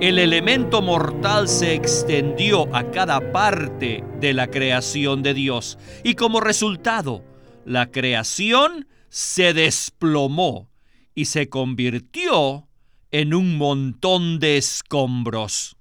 el 0.00 0.18
elemento 0.18 0.80
mortal 0.80 1.46
se 1.46 1.74
extendió 1.74 2.74
a 2.74 2.90
cada 2.90 3.32
parte 3.32 4.02
de 4.18 4.32
la 4.32 4.50
creación 4.50 5.22
de 5.22 5.34
Dios 5.34 5.78
y 6.02 6.14
como 6.14 6.40
resultado, 6.40 7.22
la 7.66 7.90
creación 7.90 8.88
se 9.10 9.52
desplomó 9.52 10.70
y 11.14 11.26
se 11.26 11.50
convirtió 11.50 12.66
en 13.10 13.34
un 13.34 13.58
montón 13.58 14.38
de 14.38 14.56
escombros. 14.56 15.76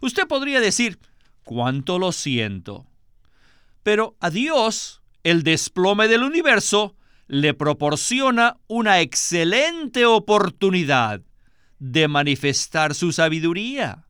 Usted 0.00 0.26
podría 0.26 0.58
decir, 0.58 0.98
cuánto 1.44 2.00
lo 2.00 2.10
siento. 2.10 2.84
Pero 3.84 4.16
a 4.18 4.30
Dios, 4.30 5.02
el 5.22 5.44
desplome 5.44 6.08
del 6.08 6.24
universo 6.24 6.96
le 7.28 7.54
proporciona 7.54 8.56
una 8.66 9.00
excelente 9.00 10.04
oportunidad 10.04 11.22
de 11.84 12.08
manifestar 12.08 12.94
su 12.94 13.12
sabiduría. 13.12 14.06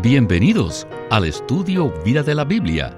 Bienvenidos 0.00 0.86
al 1.10 1.24
estudio 1.24 1.92
Vida 2.04 2.22
de 2.22 2.36
la 2.36 2.44
Biblia. 2.44 2.96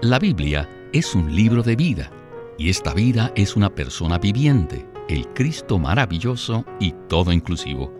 La 0.00 0.20
Biblia 0.20 0.70
es 0.92 1.16
un 1.16 1.34
libro 1.34 1.64
de 1.64 1.74
vida 1.74 2.12
y 2.56 2.70
esta 2.70 2.94
vida 2.94 3.32
es 3.34 3.56
una 3.56 3.74
persona 3.74 4.18
viviente, 4.18 4.88
el 5.08 5.26
Cristo 5.30 5.76
maravilloso 5.76 6.64
y 6.78 6.92
todo 7.08 7.32
inclusivo. 7.32 7.92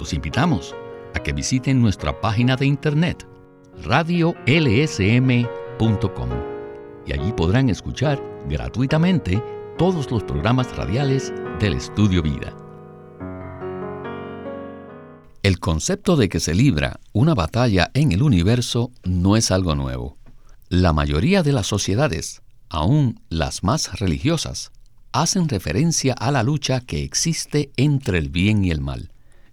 Los 0.00 0.12
invitamos 0.12 0.74
a 1.14 1.20
que 1.20 1.32
visiten 1.32 1.80
nuestra 1.80 2.20
página 2.20 2.56
de 2.56 2.66
internet 2.66 3.24
radiolsm.com 3.84 6.28
y 7.06 7.12
allí 7.12 7.32
podrán 7.32 7.68
escuchar 7.68 8.20
gratuitamente 8.48 9.40
todos 9.78 10.10
los 10.10 10.24
programas 10.24 10.74
radiales 10.74 11.34
del 11.60 11.74
Estudio 11.74 12.22
Vida. 12.22 12.56
El 15.42 15.60
concepto 15.60 16.16
de 16.16 16.30
que 16.30 16.40
se 16.40 16.54
libra 16.54 16.98
una 17.12 17.34
batalla 17.34 17.90
en 17.92 18.12
el 18.12 18.22
universo 18.22 18.90
no 19.04 19.36
es 19.36 19.50
algo 19.50 19.74
nuevo. 19.74 20.16
La 20.70 20.94
mayoría 20.94 21.42
de 21.42 21.52
las 21.52 21.66
sociedades, 21.66 22.42
aún 22.70 23.20
las 23.28 23.62
más 23.62 24.00
religiosas, 24.00 24.72
hacen 25.12 25.48
referencia 25.48 26.14
a 26.14 26.30
la 26.30 26.42
lucha 26.42 26.80
que 26.80 27.02
existe 27.02 27.70
entre 27.76 28.16
el 28.18 28.30
bien 28.30 28.64
y 28.64 28.70
el 28.70 28.80
mal. 28.80 29.12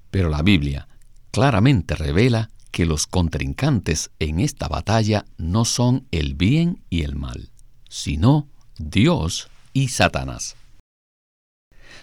Pero 0.10 0.30
la 0.30 0.42
Biblia 0.42 0.88
claramente 1.32 1.96
revela 1.96 2.50
que 2.72 2.86
los 2.86 3.08
contrincantes 3.08 4.10
en 4.20 4.40
esta 4.40 4.70
batalla 4.70 5.26
no 5.38 5.66
son 5.66 6.08
el 6.12 6.34
bien 6.34 6.82
y 6.90 7.04
el 7.04 7.16
mal, 7.16 7.52
sino 7.90 8.48
Dios 8.78 9.50
y 9.74 9.90
Satanás. 9.90 10.56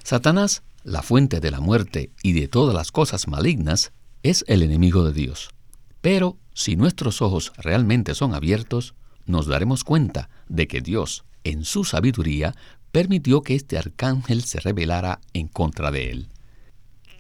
Satanás, 0.03 0.63
la 0.83 1.03
fuente 1.03 1.41
de 1.41 1.51
la 1.51 1.61
muerte 1.61 2.11
y 2.23 2.33
de 2.33 2.49
todas 2.49 2.75
las 2.75 2.91
cosas 2.91 3.29
malignas, 3.29 3.93
es 4.23 4.45
el 4.49 4.63
enemigo 4.63 5.05
de 5.05 5.13
Dios. 5.13 5.51
Pero 6.01 6.37
si 6.53 6.77
nuestros 6.77 7.23
ojos 7.23 7.53
realmente 7.57 8.15
son 8.15 8.35
abiertos, 8.35 8.95
nos 9.27 9.47
daremos 9.47 9.85
cuenta 9.85 10.29
de 10.49 10.67
que 10.67 10.81
Dios, 10.81 11.25
en 11.45 11.65
su 11.65 11.85
sabiduría, 11.85 12.55
permitió 12.91 13.43
que 13.43 13.55
este 13.55 13.79
arcángel 13.79 14.43
se 14.43 14.61
rebelara 14.61 15.21
en 15.33 15.49
contra 15.49 15.91
de 15.91 16.11
él. 16.11 16.29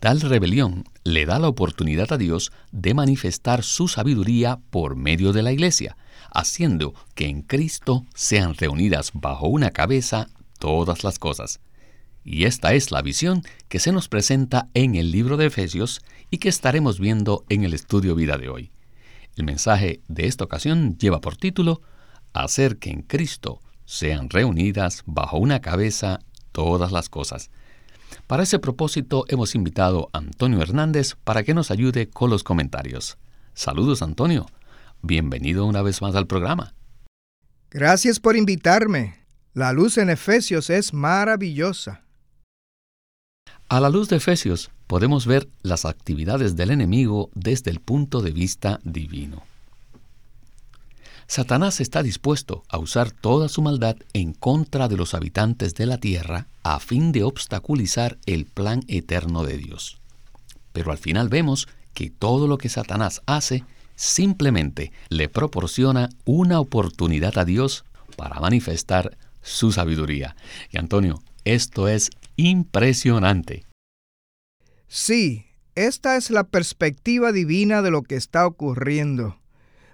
Tal 0.00 0.20
rebelión 0.22 0.84
le 1.04 1.26
da 1.26 1.38
la 1.38 1.48
oportunidad 1.48 2.12
a 2.12 2.16
Dios 2.16 2.52
de 2.72 2.94
manifestar 2.94 3.62
su 3.62 3.86
sabiduría 3.86 4.58
por 4.70 4.96
medio 4.96 5.32
de 5.32 5.42
la 5.42 5.52
iglesia, 5.52 5.96
haciendo 6.32 6.94
que 7.14 7.26
en 7.26 7.42
Cristo 7.42 8.06
sean 8.14 8.54
reunidas 8.54 9.10
bajo 9.12 9.46
una 9.46 9.70
cabeza 9.70 10.28
todas 10.60 11.02
las 11.02 11.18
cosas. 11.18 11.58
Y 12.22 12.44
esta 12.44 12.74
es 12.74 12.92
la 12.92 13.02
visión 13.02 13.42
que 13.68 13.80
se 13.80 13.90
nos 13.90 14.08
presenta 14.08 14.68
en 14.74 14.94
el 14.94 15.10
libro 15.10 15.36
de 15.36 15.46
Efesios 15.46 16.02
y 16.30 16.38
que 16.38 16.48
estaremos 16.48 17.00
viendo 17.00 17.44
en 17.48 17.64
el 17.64 17.74
estudio 17.74 18.14
vida 18.14 18.38
de 18.38 18.48
hoy. 18.48 18.70
El 19.36 19.44
mensaje 19.44 20.02
de 20.06 20.26
esta 20.26 20.44
ocasión 20.44 20.96
lleva 20.98 21.20
por 21.20 21.36
título 21.36 21.80
Hacer 22.32 22.76
que 22.76 22.90
en 22.90 23.02
Cristo 23.02 23.60
sean 23.86 24.28
reunidas 24.28 25.02
bajo 25.06 25.38
una 25.38 25.60
cabeza 25.60 26.20
todas 26.52 26.92
las 26.92 27.08
cosas. 27.08 27.50
Para 28.26 28.42
ese 28.42 28.58
propósito 28.58 29.24
hemos 29.28 29.54
invitado 29.54 30.10
a 30.12 30.18
Antonio 30.18 30.60
Hernández 30.60 31.16
para 31.24 31.42
que 31.42 31.54
nos 31.54 31.70
ayude 31.70 32.08
con 32.08 32.28
los 32.30 32.44
comentarios. 32.44 33.16
Saludos 33.54 34.02
Antonio, 34.02 34.46
bienvenido 35.00 35.64
una 35.64 35.82
vez 35.82 36.02
más 36.02 36.14
al 36.14 36.26
programa. 36.26 36.74
Gracias 37.70 38.20
por 38.20 38.36
invitarme. 38.36 39.19
La 39.52 39.72
luz 39.72 39.98
en 39.98 40.10
Efesios 40.10 40.70
es 40.70 40.94
maravillosa. 40.94 42.04
A 43.68 43.80
la 43.80 43.90
luz 43.90 44.08
de 44.08 44.16
Efesios 44.16 44.70
podemos 44.86 45.26
ver 45.26 45.48
las 45.62 45.84
actividades 45.84 46.54
del 46.54 46.70
enemigo 46.70 47.30
desde 47.34 47.72
el 47.72 47.80
punto 47.80 48.22
de 48.22 48.30
vista 48.30 48.78
divino. 48.84 49.42
Satanás 51.26 51.80
está 51.80 52.04
dispuesto 52.04 52.62
a 52.68 52.78
usar 52.78 53.10
toda 53.10 53.48
su 53.48 53.60
maldad 53.60 53.96
en 54.12 54.34
contra 54.34 54.86
de 54.86 54.96
los 54.96 55.14
habitantes 55.14 55.74
de 55.74 55.86
la 55.86 55.98
tierra 55.98 56.46
a 56.62 56.78
fin 56.78 57.10
de 57.10 57.24
obstaculizar 57.24 58.18
el 58.26 58.46
plan 58.46 58.84
eterno 58.86 59.42
de 59.42 59.56
Dios. 59.56 59.98
Pero 60.72 60.92
al 60.92 60.98
final 60.98 61.28
vemos 61.28 61.66
que 61.92 62.08
todo 62.08 62.46
lo 62.46 62.56
que 62.56 62.68
Satanás 62.68 63.20
hace 63.26 63.64
simplemente 63.96 64.92
le 65.08 65.28
proporciona 65.28 66.08
una 66.24 66.60
oportunidad 66.60 67.36
a 67.36 67.44
Dios 67.44 67.84
para 68.16 68.38
manifestar 68.38 69.16
su 69.42 69.72
sabiduría. 69.72 70.36
Y 70.70 70.78
Antonio, 70.78 71.22
esto 71.44 71.88
es 71.88 72.10
impresionante. 72.36 73.64
Sí, 74.88 75.46
esta 75.74 76.16
es 76.16 76.30
la 76.30 76.44
perspectiva 76.44 77.32
divina 77.32 77.82
de 77.82 77.90
lo 77.90 78.02
que 78.02 78.16
está 78.16 78.46
ocurriendo. 78.46 79.38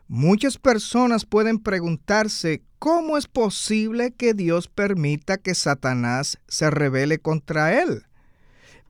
Muchas 0.08 0.56
personas 0.58 1.26
pueden 1.26 1.58
preguntarse 1.58 2.62
cómo 2.78 3.16
es 3.16 3.26
posible 3.26 4.12
que 4.12 4.34
Dios 4.34 4.68
permita 4.68 5.36
que 5.36 5.54
Satanás 5.54 6.38
se 6.48 6.70
rebele 6.70 7.18
contra 7.18 7.82
él. 7.82 8.04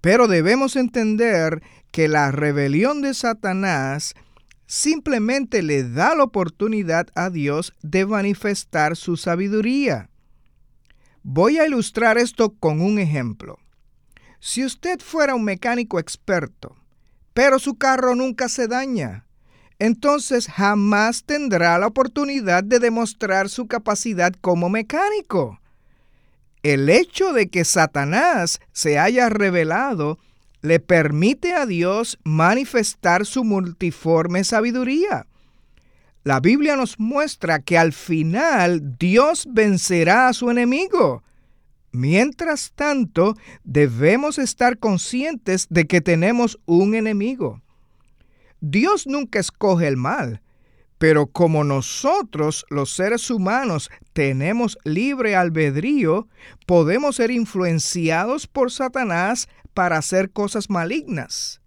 Pero 0.01 0.29
debemos 0.29 0.77
entender 0.77 1.63
que 1.91 2.09
la 2.09 2.31
rebelión 2.31 3.01
de 3.01 3.15
Satanás 3.15 4.15
simplemente 4.67 5.63
le 5.63 5.89
da 5.89 6.15
la 6.15 6.25
oportunidad 6.25 7.09
a 7.15 7.31
Dios 7.31 7.73
de 7.83 8.05
manifestar 8.07 8.97
su 8.97 9.17
sabiduría. 9.17 10.11
Voy 11.29 11.59
a 11.59 11.67
ilustrar 11.67 12.19
esto 12.19 12.51
con 12.51 12.81
un 12.81 13.01
ejemplo. 13.01 13.59
Si 14.39 14.65
usted 14.65 15.01
fuera 15.01 15.35
un 15.35 15.43
mecánico 15.43 15.99
experto, 15.99 16.77
pero 17.35 17.59
su 17.59 17.75
carro 17.75 18.15
nunca 18.15 18.49
se 18.49 18.69
daña, 18.69 19.27
entonces 19.81 20.47
jamás 20.47 21.25
tendrá 21.25 21.77
la 21.79 21.89
oportunidad 21.89 22.63
de 22.63 22.79
demostrar 22.79 23.49
su 23.49 23.67
capacidad 23.67 24.33
como 24.41 24.69
mecánico. 24.69 25.59
El 26.63 26.89
hecho 26.89 27.33
de 27.33 27.49
que 27.49 27.65
Satanás 27.65 28.61
se 28.71 29.01
haya 29.01 29.29
revelado 29.29 30.21
le 30.63 30.79
permite 30.79 31.55
a 31.55 31.67
Dios 31.67 32.21
manifestar 32.23 33.27
su 33.27 33.43
multiforme 33.43 34.45
sabiduría. 34.45 35.27
La 36.27 36.41
Biblia 36.41 36.75
nos 36.75 36.99
muestra 36.99 37.61
que 37.61 37.79
al 37.79 37.93
final 37.93 38.99
Dios 38.99 39.47
vencerá 39.49 40.27
a 40.27 40.33
su 40.33 40.51
enemigo. 40.51 41.23
Mientras 41.93 42.73
tanto, 42.75 43.37
debemos 43.63 44.37
estar 44.41 44.79
conscientes 44.79 45.69
de 45.71 45.87
que 45.87 46.01
tenemos 46.01 46.59
un 46.67 46.97
enemigo. 46.97 47.63
Dios 48.61 49.07
nunca 49.07 49.39
escoge 49.39 49.87
el 49.87 49.97
mal, 49.97 50.43
pero 50.99 51.29
como 51.29 51.63
nosotros, 51.63 52.67
los 52.71 52.91
seres 52.91 53.31
humanos, 53.31 53.89
tenemos 54.13 54.79
libre 54.83 55.37
albedrío, 55.37 56.27
podemos 56.67 57.15
ser 57.15 57.31
influenciados 57.31 58.49
por 58.49 58.73
Satanás 58.73 59.49
para 59.75 59.99
hacer 59.99 60.33
cosas 60.33 60.71
malignas. 60.71 61.61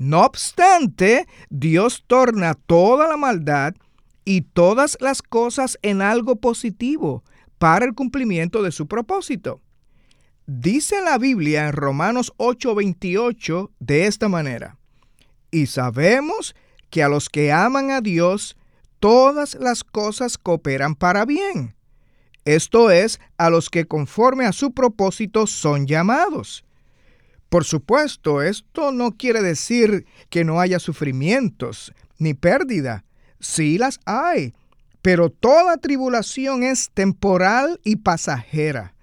No 0.00 0.22
obstante, 0.22 1.26
Dios 1.50 2.04
torna 2.06 2.54
toda 2.54 3.06
la 3.06 3.18
maldad 3.18 3.74
y 4.24 4.40
todas 4.40 4.96
las 4.98 5.20
cosas 5.20 5.78
en 5.82 6.00
algo 6.00 6.36
positivo 6.36 7.22
para 7.58 7.84
el 7.84 7.94
cumplimiento 7.94 8.62
de 8.62 8.72
su 8.72 8.88
propósito. 8.88 9.60
Dice 10.46 11.02
la 11.02 11.18
Biblia 11.18 11.66
en 11.66 11.74
Romanos 11.74 12.32
8:28 12.38 13.72
de 13.78 14.06
esta 14.06 14.30
manera, 14.30 14.78
y 15.50 15.66
sabemos 15.66 16.56
que 16.88 17.02
a 17.02 17.10
los 17.10 17.28
que 17.28 17.52
aman 17.52 17.90
a 17.90 18.00
Dios, 18.00 18.56
todas 19.00 19.54
las 19.56 19.84
cosas 19.84 20.38
cooperan 20.38 20.94
para 20.94 21.26
bien. 21.26 21.74
Esto 22.46 22.90
es, 22.90 23.20
a 23.36 23.50
los 23.50 23.68
que 23.68 23.84
conforme 23.84 24.46
a 24.46 24.52
su 24.52 24.72
propósito 24.72 25.46
son 25.46 25.86
llamados. 25.86 26.64
Por 27.50 27.64
supuesto, 27.64 28.42
esto 28.42 28.92
no 28.92 29.10
quiere 29.10 29.42
decir 29.42 30.06
que 30.30 30.44
no 30.44 30.60
haya 30.60 30.78
sufrimientos 30.78 31.92
ni 32.16 32.32
pérdida. 32.32 33.04
Sí 33.40 33.76
las 33.76 33.98
hay, 34.04 34.54
pero 35.02 35.30
toda 35.30 35.76
tribulación 35.78 36.62
es 36.62 36.90
temporal 36.94 37.80
y 37.82 37.96
pasajera. 37.96 38.94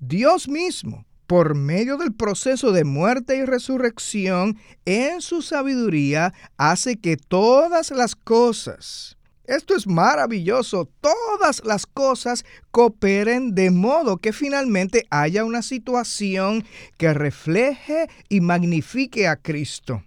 Dios 0.00 0.48
mismo, 0.48 1.06
por 1.26 1.54
medio 1.54 1.96
del 1.96 2.12
proceso 2.12 2.72
de 2.72 2.84
muerte 2.84 3.36
y 3.36 3.46
resurrección, 3.46 4.58
en 4.84 5.22
su 5.22 5.40
sabiduría, 5.40 6.34
hace 6.58 6.96
que 6.96 7.16
todas 7.16 7.90
las 7.90 8.14
cosas, 8.16 9.15
esto 9.48 9.74
es 9.74 9.86
maravilloso, 9.86 10.88
todas 11.00 11.62
las 11.64 11.86
cosas 11.86 12.44
cooperen 12.70 13.54
de 13.54 13.70
modo 13.70 14.18
que 14.18 14.32
finalmente 14.32 15.06
haya 15.10 15.44
una 15.44 15.62
situación 15.62 16.64
que 16.96 17.14
refleje 17.14 18.08
y 18.28 18.40
magnifique 18.40 19.28
a 19.28 19.36
Cristo. 19.36 20.02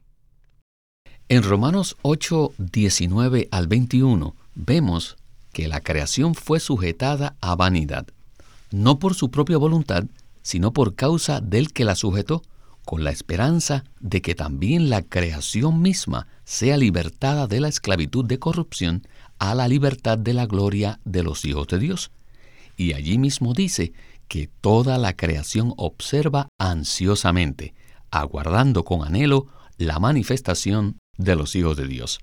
En 1.28 1.44
Romanos 1.44 1.96
8, 2.02 2.54
19 2.58 3.50
al 3.52 3.68
21 3.68 4.36
vemos 4.56 5.16
que 5.54 5.68
la 5.68 5.82
creación 5.82 6.36
fue 6.36 6.60
sujetada 6.60 7.36
a 7.42 7.56
vanidad, 7.56 8.08
no 8.72 9.00
por 9.00 9.14
su 9.14 9.30
propia 9.30 9.58
voluntad, 9.58 10.06
sino 10.42 10.74
por 10.74 10.96
causa 10.96 11.42
del 11.42 11.72
que 11.72 11.86
la 11.86 11.96
sujetó, 11.96 12.42
con 12.86 13.04
la 13.04 13.12
esperanza 13.12 13.84
de 14.00 14.24
que 14.24 14.34
también 14.34 14.90
la 14.90 15.04
creación 15.04 15.80
misma 15.80 16.26
sea 16.44 16.76
libertada 16.76 17.46
de 17.46 17.60
la 17.60 17.68
esclavitud 17.68 18.26
de 18.26 18.40
corrupción 18.40 19.04
a 19.40 19.56
la 19.56 19.68
libertad 19.68 20.18
de 20.18 20.34
la 20.34 20.46
gloria 20.46 21.00
de 21.06 21.24
los 21.24 21.44
hijos 21.46 21.68
de 21.68 21.80
Dios. 21.80 22.12
Y 22.78 22.94
allí 22.94 23.18
mismo 23.18 23.54
dice 23.54 23.94
que 24.28 24.48
toda 24.48 24.98
la 24.98 25.16
creación 25.16 25.74
observa 25.78 26.50
ansiosamente, 26.60 27.74
aguardando 28.12 28.84
con 28.84 29.04
anhelo 29.04 29.48
la 29.78 30.00
manifestación 30.00 31.00
de 31.18 31.36
los 31.36 31.56
hijos 31.56 31.76
de 31.78 31.88
Dios. 31.88 32.20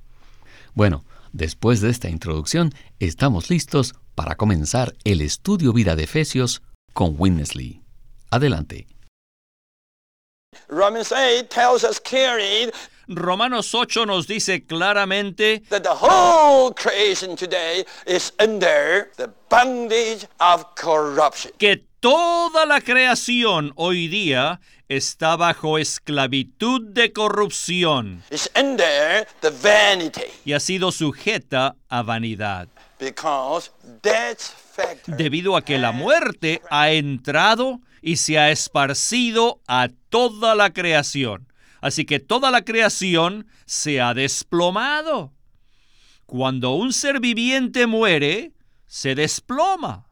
Bueno, 0.75 1.05
después 1.33 1.81
de 1.81 1.91
esta 1.91 2.09
introducción, 2.09 2.73
estamos 3.01 3.51
listos 3.51 3.95
para 4.15 4.37
comenzar 4.37 4.95
el 5.05 5.21
estudio 5.21 5.73
vida 5.73 5.97
de 5.97 6.05
Efesios 6.05 6.63
con 6.93 7.15
Winnesley. 7.19 7.83
Adelante. 8.31 8.87
Romanos 13.09 13.75
8 13.75 14.05
nos 14.07 14.27
dice 14.27 14.65
claramente 14.65 15.63
que 21.59 21.85
toda 22.01 22.67
la 22.67 22.81
creación 22.81 23.73
hoy 23.77 24.09
día 24.09 24.61
está 24.89 25.37
bajo 25.37 25.79
esclavitud 25.79 26.83
de 26.83 27.13
corrupción 27.13 28.23
y 30.45 30.53
ha 30.53 30.61
sido 30.61 30.91
sujeta 30.93 31.77
a 31.89 32.03
vanidad. 32.03 32.69
Debido 35.07 35.57
a 35.57 35.63
que 35.63 35.79
la 35.79 35.93
muerte 35.93 36.63
ha 36.71 36.91
entrado 36.91 37.81
y 38.03 38.17
se 38.17 38.39
ha 38.39 38.51
esparcido 38.51 39.61
a 39.67 39.89
toda 40.11 40.55
la 40.55 40.73
creación. 40.73 41.47
Así 41.81 42.05
que 42.05 42.21
toda 42.21 42.51
la 42.51 42.65
creación 42.65 43.47
se 43.65 44.01
ha 44.01 44.15
desplomado. 44.15 45.33
Cuando 46.27 46.75
un 46.75 46.93
ser 46.93 47.21
viviente 47.21 47.87
muere, 47.87 48.53
se 48.87 49.15
desploma. 49.15 50.09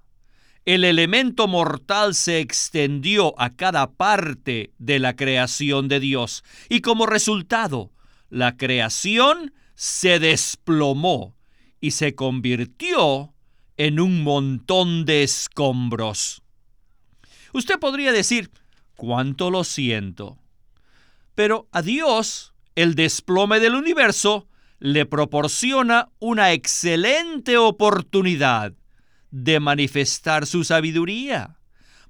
El 0.64 0.84
elemento 0.84 1.46
mortal 1.46 2.14
se 2.14 2.40
extendió 2.40 3.38
a 3.38 3.54
cada 3.54 3.92
parte 3.92 4.72
de 4.78 4.98
la 4.98 5.14
creación 5.14 5.88
de 5.88 6.00
Dios 6.00 6.42
y 6.70 6.80
como 6.80 7.04
resultado, 7.04 7.92
la 8.30 8.56
creación 8.56 9.52
se 9.74 10.18
desplomó 10.18 11.36
y 11.80 11.90
se 11.90 12.14
convirtió 12.14 13.34
en 13.76 14.00
un 14.00 14.22
montón 14.22 15.04
de 15.04 15.22
escombros. 15.22 16.42
Usted 17.52 17.78
podría 17.78 18.12
decir, 18.12 18.50
cuánto 18.96 19.50
lo 19.50 19.64
siento. 19.64 20.38
Pero 21.34 21.68
a 21.72 21.82
Dios, 21.82 22.54
el 22.74 22.94
desplome 22.94 23.60
del 23.60 23.74
universo 23.74 24.48
le 24.78 25.06
proporciona 25.06 26.10
una 26.18 26.52
excelente 26.52 27.56
oportunidad 27.56 28.74
de 29.30 29.58
manifestar 29.58 30.46
su 30.46 30.62
sabiduría. 30.64 31.58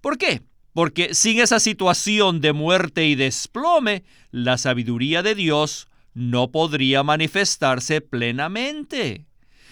¿Por 0.00 0.18
qué? 0.18 0.42
Porque 0.72 1.14
sin 1.14 1.40
esa 1.40 1.60
situación 1.60 2.40
de 2.40 2.52
muerte 2.52 3.06
y 3.06 3.14
desplome, 3.14 4.04
la 4.30 4.58
sabiduría 4.58 5.22
de 5.22 5.34
Dios 5.34 5.88
no 6.14 6.50
podría 6.50 7.02
manifestarse 7.02 8.00
plenamente. 8.00 9.26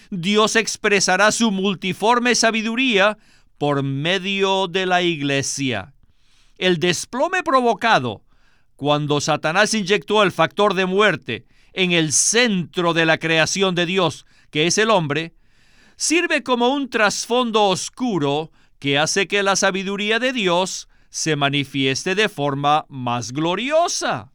Dios 0.09 0.55
expresará 0.55 1.31
su 1.31 1.51
multiforme 1.51 2.35
sabiduría 2.35 3.17
por 3.57 3.83
medio 3.83 4.67
de 4.67 4.85
la 4.85 5.01
iglesia. 5.01 5.93
El 6.57 6.77
desplome 6.77 7.43
provocado 7.43 8.22
cuando 8.83 9.21
Satanás 9.21 9.73
inyectó 9.73 10.23
el 10.23 10.33
factor 10.33 10.73
de 10.73 10.85
muerte 10.85 11.45
en 11.71 11.93
el 11.93 12.11
centro 12.11 12.93
de 12.93 13.05
la 13.05 13.17
creación 13.17 13.75
de 13.75 13.85
Dios, 13.85 14.25
que 14.51 14.67
es 14.67 14.77
el 14.77 14.89
hombre, 14.89 15.35
sirve 15.95 16.43
como 16.43 16.67
un 16.67 16.89
trasfondo 16.89 17.63
oscuro 17.69 18.51
que 18.79 18.99
hace 18.99 19.25
que 19.29 19.41
la 19.41 19.55
sabiduría 19.55 20.19
de 20.19 20.33
Dios 20.33 20.89
se 21.09 21.37
manifieste 21.37 22.13
de 22.13 22.27
forma 22.27 22.83
más 22.89 23.31
gloriosa. 23.31 24.33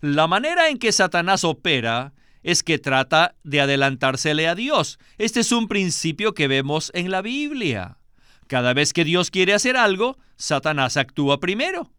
La 0.00 0.26
manera 0.26 0.70
en 0.70 0.78
que 0.78 0.92
Satanás 0.92 1.44
opera 1.44 2.14
es 2.42 2.62
que 2.62 2.78
trata 2.78 3.34
de 3.44 3.60
adelantársele 3.60 4.48
a 4.48 4.54
Dios. 4.54 4.98
Este 5.18 5.40
es 5.40 5.52
un 5.52 5.68
principio 5.68 6.32
que 6.32 6.48
vemos 6.48 6.90
en 6.94 7.10
la 7.10 7.20
Biblia. 7.20 7.98
Cada 8.46 8.72
vez 8.72 8.94
que 8.94 9.04
Dios 9.04 9.30
quiere 9.30 9.52
hacer 9.52 9.76
algo, 9.76 10.16
Satanás 10.36 10.96
actúa 10.96 11.38
primero. 11.38 11.92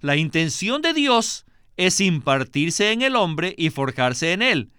La 0.00 0.16
intención 0.16 0.82
de 0.82 0.92
Dios 0.92 1.44
es 1.76 2.00
impartirse 2.00 2.92
en 2.92 3.02
el 3.02 3.16
hombre 3.16 3.54
y 3.56 3.70
forjarse 3.70 4.32
en 4.32 4.42
él. 4.42 4.70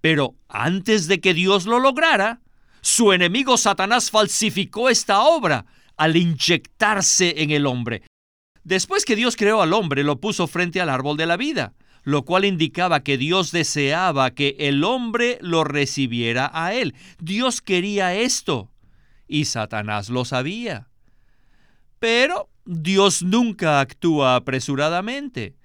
Pero 0.00 0.34
antes 0.48 1.08
de 1.08 1.20
que 1.20 1.34
Dios 1.34 1.66
lo 1.66 1.78
lograra, 1.78 2.40
su 2.80 3.12
enemigo 3.12 3.56
Satanás 3.56 4.10
falsificó 4.10 4.90
esta 4.90 5.22
obra 5.22 5.66
al 5.96 6.16
inyectarse 6.16 7.42
en 7.42 7.50
el 7.50 7.66
hombre. 7.66 8.02
Después 8.62 9.04
que 9.04 9.16
Dios 9.16 9.36
creó 9.36 9.62
al 9.62 9.72
hombre, 9.72 10.04
lo 10.04 10.20
puso 10.20 10.46
frente 10.46 10.80
al 10.80 10.90
árbol 10.90 11.16
de 11.16 11.26
la 11.26 11.36
vida 11.36 11.74
lo 12.04 12.24
cual 12.24 12.44
indicaba 12.44 13.02
que 13.02 13.18
Dios 13.18 13.50
deseaba 13.50 14.30
que 14.32 14.56
el 14.60 14.84
hombre 14.84 15.38
lo 15.40 15.64
recibiera 15.64 16.50
a 16.52 16.74
él. 16.74 16.94
Dios 17.18 17.62
quería 17.62 18.14
esto 18.14 18.70
y 19.26 19.46
Satanás 19.46 20.10
lo 20.10 20.24
sabía. 20.26 20.88
Pero 21.98 22.50
Dios 22.64 23.22
nunca 23.22 23.80
actúa 23.80 24.36
apresuradamente. 24.36 25.56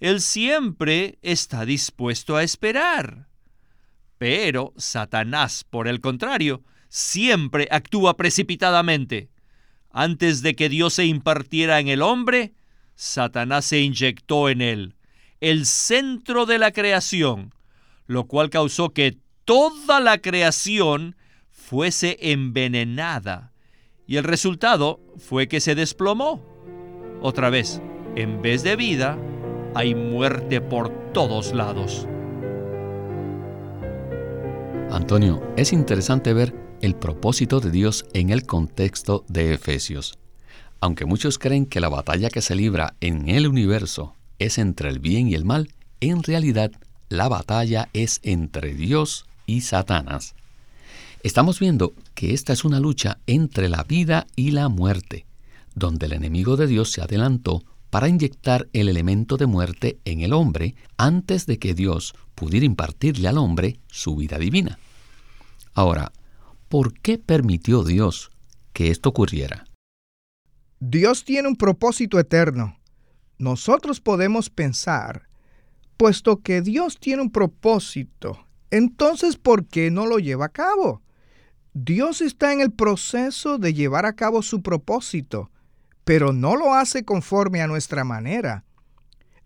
Él 0.00 0.20
siempre 0.20 1.18
está 1.22 1.64
dispuesto 1.64 2.36
a 2.36 2.42
esperar. 2.42 3.28
Pero 4.18 4.72
Satanás, 4.76 5.64
por 5.68 5.88
el 5.88 6.00
contrario, 6.00 6.62
siempre 6.88 7.68
actúa 7.70 8.16
precipitadamente. 8.16 9.30
Antes 9.90 10.42
de 10.42 10.54
que 10.54 10.68
Dios 10.68 10.94
se 10.94 11.06
impartiera 11.06 11.80
en 11.80 11.88
el 11.88 12.02
hombre, 12.02 12.54
Satanás 12.94 13.64
se 13.64 13.80
inyectó 13.80 14.48
en 14.48 14.60
él 14.60 14.94
el 15.40 15.66
centro 15.66 16.46
de 16.46 16.58
la 16.58 16.72
creación, 16.72 17.54
lo 18.06 18.24
cual 18.26 18.50
causó 18.50 18.90
que 18.90 19.18
toda 19.44 20.00
la 20.00 20.18
creación 20.18 21.16
fuese 21.50 22.16
envenenada. 22.20 23.47
Y 24.08 24.16
el 24.16 24.24
resultado 24.24 25.00
fue 25.18 25.48
que 25.48 25.60
se 25.60 25.74
desplomó. 25.74 26.42
Otra 27.20 27.50
vez, 27.50 27.82
en 28.16 28.40
vez 28.40 28.62
de 28.62 28.74
vida, 28.74 29.18
hay 29.74 29.94
muerte 29.94 30.62
por 30.62 31.12
todos 31.12 31.52
lados. 31.52 32.08
Antonio, 34.90 35.42
es 35.58 35.74
interesante 35.74 36.32
ver 36.32 36.54
el 36.80 36.94
propósito 36.94 37.60
de 37.60 37.70
Dios 37.70 38.06
en 38.14 38.30
el 38.30 38.46
contexto 38.46 39.26
de 39.28 39.52
Efesios. 39.52 40.18
Aunque 40.80 41.04
muchos 41.04 41.38
creen 41.38 41.66
que 41.66 41.80
la 41.80 41.90
batalla 41.90 42.30
que 42.30 42.40
se 42.40 42.54
libra 42.54 42.94
en 43.02 43.28
el 43.28 43.46
universo 43.46 44.14
es 44.38 44.56
entre 44.56 44.88
el 44.88 45.00
bien 45.00 45.28
y 45.28 45.34
el 45.34 45.44
mal, 45.44 45.68
en 46.00 46.22
realidad 46.22 46.70
la 47.10 47.28
batalla 47.28 47.90
es 47.92 48.20
entre 48.22 48.72
Dios 48.72 49.26
y 49.44 49.60
Satanás. 49.60 50.34
Estamos 51.22 51.58
viendo 51.58 51.94
que 52.14 52.32
esta 52.34 52.52
es 52.52 52.64
una 52.64 52.80
lucha 52.80 53.18
entre 53.26 53.68
la 53.68 53.84
vida 53.84 54.26
y 54.36 54.52
la 54.52 54.68
muerte, 54.68 55.26
donde 55.74 56.06
el 56.06 56.12
enemigo 56.12 56.56
de 56.56 56.66
Dios 56.66 56.92
se 56.92 57.02
adelantó 57.02 57.62
para 57.90 58.08
inyectar 58.08 58.68
el 58.72 58.88
elemento 58.88 59.36
de 59.36 59.46
muerte 59.46 59.98
en 60.04 60.20
el 60.20 60.32
hombre 60.32 60.74
antes 60.96 61.46
de 61.46 61.58
que 61.58 61.74
Dios 61.74 62.14
pudiera 62.34 62.66
impartirle 62.66 63.28
al 63.28 63.38
hombre 63.38 63.80
su 63.88 64.16
vida 64.16 64.38
divina. 64.38 64.78
Ahora, 65.74 66.12
¿por 66.68 66.92
qué 66.92 67.18
permitió 67.18 67.82
Dios 67.82 68.30
que 68.72 68.90
esto 68.90 69.08
ocurriera? 69.08 69.64
Dios 70.80 71.24
tiene 71.24 71.48
un 71.48 71.56
propósito 71.56 72.18
eterno 72.18 72.78
nosotros 73.38 74.00
podemos 74.00 74.50
pensar, 74.50 75.28
puesto 75.96 76.42
que 76.42 76.60
Dios 76.60 76.98
tiene 76.98 77.22
un 77.22 77.30
propósito, 77.30 78.46
entonces 78.70 79.36
¿por 79.36 79.66
qué 79.66 79.92
no 79.92 80.06
lo 80.06 80.18
lleva 80.18 80.46
a 80.46 80.50
cabo? 80.50 81.02
Dios 81.80 82.22
está 82.22 82.52
en 82.52 82.60
el 82.60 82.72
proceso 82.72 83.56
de 83.56 83.72
llevar 83.72 84.04
a 84.04 84.14
cabo 84.14 84.42
su 84.42 84.62
propósito, 84.62 85.48
pero 86.04 86.32
no 86.32 86.56
lo 86.56 86.74
hace 86.74 87.04
conforme 87.04 87.62
a 87.62 87.68
nuestra 87.68 88.02
manera. 88.02 88.64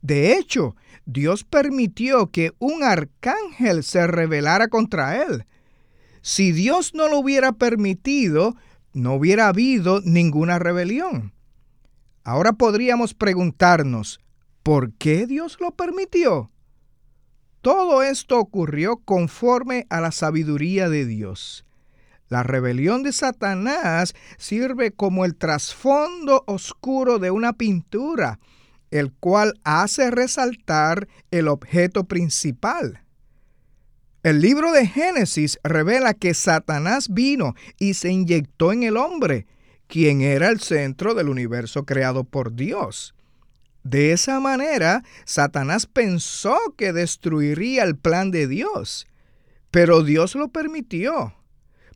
De 0.00 0.38
hecho, 0.38 0.74
Dios 1.04 1.44
permitió 1.44 2.30
que 2.30 2.52
un 2.58 2.84
arcángel 2.84 3.84
se 3.84 4.06
rebelara 4.06 4.68
contra 4.68 5.22
él. 5.22 5.44
Si 6.22 6.52
Dios 6.52 6.94
no 6.94 7.06
lo 7.06 7.18
hubiera 7.18 7.52
permitido, 7.52 8.56
no 8.94 9.12
hubiera 9.12 9.48
habido 9.48 10.00
ninguna 10.00 10.58
rebelión. 10.58 11.34
Ahora 12.24 12.54
podríamos 12.54 13.12
preguntarnos, 13.12 14.20
¿por 14.62 14.94
qué 14.94 15.26
Dios 15.26 15.58
lo 15.60 15.72
permitió? 15.72 16.50
Todo 17.60 18.02
esto 18.02 18.38
ocurrió 18.38 18.96
conforme 18.96 19.86
a 19.90 20.00
la 20.00 20.12
sabiduría 20.12 20.88
de 20.88 21.04
Dios. 21.04 21.66
La 22.32 22.42
rebelión 22.42 23.02
de 23.02 23.12
Satanás 23.12 24.14
sirve 24.38 24.90
como 24.90 25.26
el 25.26 25.36
trasfondo 25.36 26.44
oscuro 26.46 27.18
de 27.18 27.30
una 27.30 27.52
pintura, 27.52 28.38
el 28.90 29.12
cual 29.12 29.60
hace 29.64 30.10
resaltar 30.10 31.08
el 31.30 31.46
objeto 31.46 32.04
principal. 32.04 33.02
El 34.22 34.40
libro 34.40 34.72
de 34.72 34.86
Génesis 34.86 35.58
revela 35.62 36.14
que 36.14 36.32
Satanás 36.32 37.10
vino 37.10 37.54
y 37.78 37.92
se 37.92 38.10
inyectó 38.10 38.72
en 38.72 38.84
el 38.84 38.96
hombre, 38.96 39.46
quien 39.86 40.22
era 40.22 40.48
el 40.48 40.60
centro 40.60 41.12
del 41.12 41.28
universo 41.28 41.84
creado 41.84 42.24
por 42.24 42.54
Dios. 42.54 43.14
De 43.84 44.12
esa 44.12 44.40
manera, 44.40 45.04
Satanás 45.26 45.84
pensó 45.84 46.56
que 46.78 46.94
destruiría 46.94 47.82
el 47.82 47.98
plan 47.98 48.30
de 48.30 48.48
Dios, 48.48 49.06
pero 49.70 50.02
Dios 50.02 50.34
lo 50.34 50.48
permitió. 50.48 51.34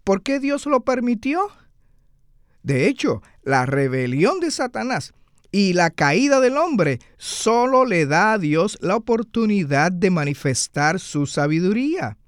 ¿Por 0.06 0.22
qué 0.22 0.38
Dios 0.38 0.66
lo 0.66 0.84
permitió? 0.84 1.40
De 2.62 2.86
hecho, 2.86 3.22
la 3.42 3.66
rebelión 3.66 4.38
de 4.38 4.52
Satanás 4.52 5.14
y 5.50 5.72
la 5.72 5.90
caída 5.90 6.38
del 6.38 6.58
hombre 6.58 7.00
solo 7.16 7.84
le 7.84 8.06
da 8.06 8.34
a 8.34 8.38
Dios 8.38 8.78
la 8.80 8.94
oportunidad 8.94 9.90
de 9.90 10.10
manifestar 10.10 11.00
su 11.00 11.26
sabiduría. 11.26 12.18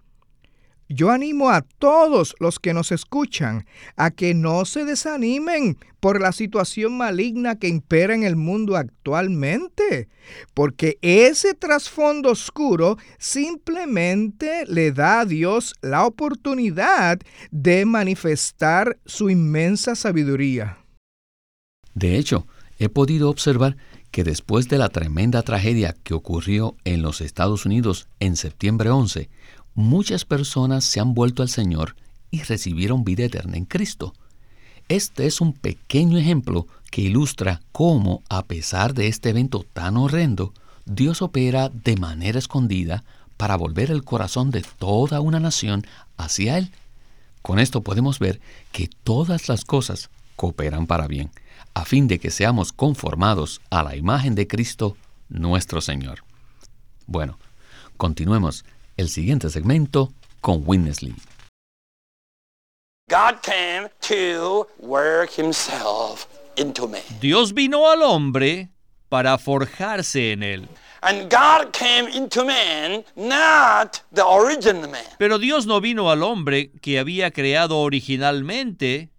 Yo 0.88 1.10
animo 1.10 1.50
a 1.50 1.60
todos 1.60 2.34
los 2.40 2.58
que 2.58 2.72
nos 2.72 2.92
escuchan 2.92 3.66
a 3.96 4.10
que 4.10 4.32
no 4.32 4.64
se 4.64 4.86
desanimen 4.86 5.76
por 6.00 6.18
la 6.18 6.32
situación 6.32 6.96
maligna 6.96 7.58
que 7.58 7.68
impera 7.68 8.14
en 8.14 8.22
el 8.22 8.36
mundo 8.36 8.74
actualmente, 8.74 10.08
porque 10.54 10.98
ese 11.02 11.52
trasfondo 11.52 12.30
oscuro 12.30 12.96
simplemente 13.18 14.64
le 14.66 14.92
da 14.92 15.20
a 15.20 15.24
Dios 15.26 15.74
la 15.82 16.06
oportunidad 16.06 17.18
de 17.50 17.84
manifestar 17.84 18.98
su 19.04 19.28
inmensa 19.28 19.94
sabiduría. 19.94 20.78
De 21.92 22.16
hecho, 22.16 22.46
he 22.78 22.88
podido 22.88 23.28
observar 23.28 23.76
que 24.10 24.24
después 24.24 24.68
de 24.68 24.78
la 24.78 24.88
tremenda 24.88 25.42
tragedia 25.42 25.94
que 26.02 26.14
ocurrió 26.14 26.76
en 26.84 27.02
los 27.02 27.20
Estados 27.20 27.66
Unidos 27.66 28.08
en 28.20 28.36
septiembre 28.36 28.88
11, 28.88 29.28
muchas 29.78 30.24
personas 30.24 30.82
se 30.82 30.98
han 30.98 31.14
vuelto 31.14 31.40
al 31.40 31.48
Señor 31.48 31.94
y 32.32 32.42
recibieron 32.42 33.04
vida 33.04 33.24
eterna 33.24 33.56
en 33.56 33.64
Cristo. 33.64 34.12
Este 34.88 35.26
es 35.26 35.40
un 35.40 35.52
pequeño 35.52 36.18
ejemplo 36.18 36.66
que 36.90 37.02
ilustra 37.02 37.60
cómo, 37.70 38.24
a 38.28 38.42
pesar 38.42 38.92
de 38.92 39.06
este 39.06 39.30
evento 39.30 39.64
tan 39.72 39.96
horrendo, 39.96 40.52
Dios 40.84 41.22
opera 41.22 41.68
de 41.68 41.96
manera 41.96 42.40
escondida 42.40 43.04
para 43.36 43.56
volver 43.56 43.92
el 43.92 44.02
corazón 44.02 44.50
de 44.50 44.62
toda 44.62 45.20
una 45.20 45.38
nación 45.38 45.86
hacia 46.16 46.58
Él. 46.58 46.72
Con 47.40 47.60
esto 47.60 47.80
podemos 47.82 48.18
ver 48.18 48.40
que 48.72 48.90
todas 49.04 49.48
las 49.48 49.64
cosas 49.64 50.10
cooperan 50.34 50.88
para 50.88 51.06
bien, 51.06 51.30
a 51.74 51.84
fin 51.84 52.08
de 52.08 52.18
que 52.18 52.32
seamos 52.32 52.72
conformados 52.72 53.60
a 53.70 53.84
la 53.84 53.94
imagen 53.94 54.34
de 54.34 54.48
Cristo 54.48 54.96
nuestro 55.28 55.80
Señor. 55.80 56.24
Bueno, 57.06 57.38
continuemos 57.96 58.64
el 58.98 59.08
siguiente 59.08 59.48
segmento 59.48 60.12
con 60.40 60.64
Winnesley. 60.66 61.14
Dios 67.20 67.54
vino 67.54 67.88
al 67.88 68.02
hombre 68.02 68.68
para 69.08 69.38
forjarse 69.38 70.32
en 70.32 70.42
él. 70.42 70.68
Pero 75.16 75.38
Dios 75.38 75.66
no 75.66 75.80
vino 75.80 76.10
al 76.10 76.24
hombre 76.24 76.72
que 76.82 76.98
había 76.98 77.30
creado 77.30 77.78
originalmente, 77.78 79.10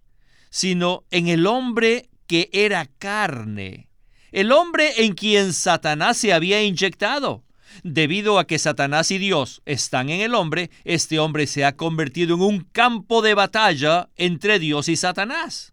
sino 0.50 1.04
en 1.10 1.28
el 1.28 1.46
hombre 1.46 2.10
que 2.26 2.50
era 2.52 2.84
carne, 2.98 3.88
el 4.30 4.52
hombre 4.52 5.04
en 5.04 5.14
quien 5.14 5.54
Satanás 5.54 6.18
se 6.18 6.34
había 6.34 6.62
inyectado. 6.62 7.42
Debido 7.82 8.38
a 8.38 8.46
que 8.46 8.58
Satanás 8.58 9.10
y 9.10 9.18
Dios 9.18 9.62
están 9.64 10.10
en 10.10 10.20
el 10.20 10.34
hombre, 10.34 10.70
este 10.84 11.18
hombre 11.18 11.46
se 11.46 11.64
ha 11.64 11.76
convertido 11.76 12.34
en 12.34 12.42
un 12.42 12.60
campo 12.60 13.22
de 13.22 13.34
batalla 13.34 14.08
entre 14.16 14.58
Dios 14.58 14.88
y 14.88 14.96
Satanás. 14.96 15.72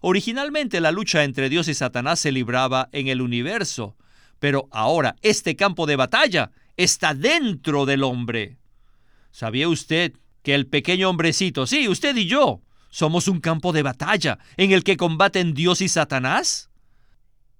Originalmente 0.00 0.80
la 0.80 0.92
lucha 0.92 1.24
entre 1.24 1.48
Dios 1.48 1.68
y 1.68 1.74
Satanás 1.74 2.20
se 2.20 2.32
libraba 2.32 2.88
en 2.92 3.08
el 3.08 3.22
universo, 3.22 3.96
pero 4.38 4.68
ahora 4.70 5.16
este 5.22 5.56
campo 5.56 5.86
de 5.86 5.96
batalla 5.96 6.50
está 6.76 7.14
dentro 7.14 7.86
del 7.86 8.02
hombre. 8.02 8.58
¿Sabía 9.30 9.68
usted 9.68 10.12
que 10.42 10.54
el 10.54 10.66
pequeño 10.66 11.08
hombrecito, 11.08 11.66
sí, 11.66 11.88
usted 11.88 12.14
y 12.16 12.26
yo, 12.26 12.60
somos 12.90 13.28
un 13.28 13.40
campo 13.40 13.72
de 13.72 13.82
batalla 13.82 14.38
en 14.56 14.72
el 14.72 14.84
que 14.84 14.96
combaten 14.96 15.54
Dios 15.54 15.80
y 15.80 15.88
Satanás? 15.88 16.70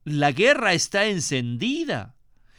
La 0.05 0.33
guerra 0.33 0.75
está 0.75 1.07
encendida 1.07 2.15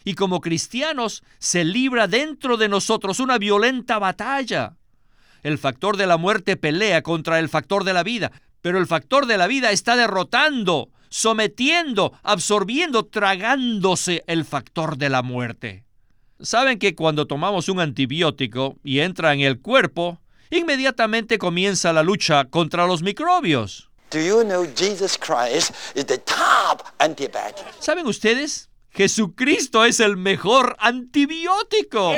y 0.05 0.13
como 0.13 0.39
cristianos 0.39 1.23
se 1.39 1.65
libra 1.65 2.07
dentro 2.07 2.55
de 2.55 2.69
nosotros 2.69 3.19
una 3.19 3.37
violenta 3.37 3.99
batalla. 3.99 4.77
El 5.43 5.57
factor 5.57 5.97
de 5.97 6.07
la 6.07 6.17
muerte 6.17 6.55
pelea 6.55 7.01
contra 7.01 7.39
el 7.39 7.49
factor 7.49 7.83
de 7.83 7.93
la 7.93 8.03
vida, 8.03 8.31
pero 8.61 8.79
el 8.79 8.87
factor 8.87 9.25
de 9.25 9.37
la 9.37 9.47
vida 9.47 9.71
está 9.71 9.95
derrotando, 9.95 10.89
sometiendo, 11.09 12.13
absorbiendo, 12.23 13.05
tragándose 13.05 14.23
el 14.27 14.45
factor 14.45 14.97
de 14.97 15.09
la 15.09 15.23
muerte. 15.23 15.83
Saben 16.39 16.79
que 16.79 16.95
cuando 16.95 17.27
tomamos 17.27 17.67
un 17.69 17.79
antibiótico 17.79 18.77
y 18.83 18.99
entra 18.99 19.33
en 19.33 19.41
el 19.41 19.59
cuerpo, 19.59 20.19
inmediatamente 20.51 21.37
comienza 21.37 21.93
la 21.93 22.03
lucha 22.03 22.45
contra 22.45 22.85
los 22.85 23.01
microbios. 23.01 23.89
¿Saben 27.79 28.07
ustedes 28.07 28.69
Jesucristo 28.95 29.83
es 29.83 29.99
el 29.99 30.15
mejor 30.15 30.77
antibiótico. 30.79 32.13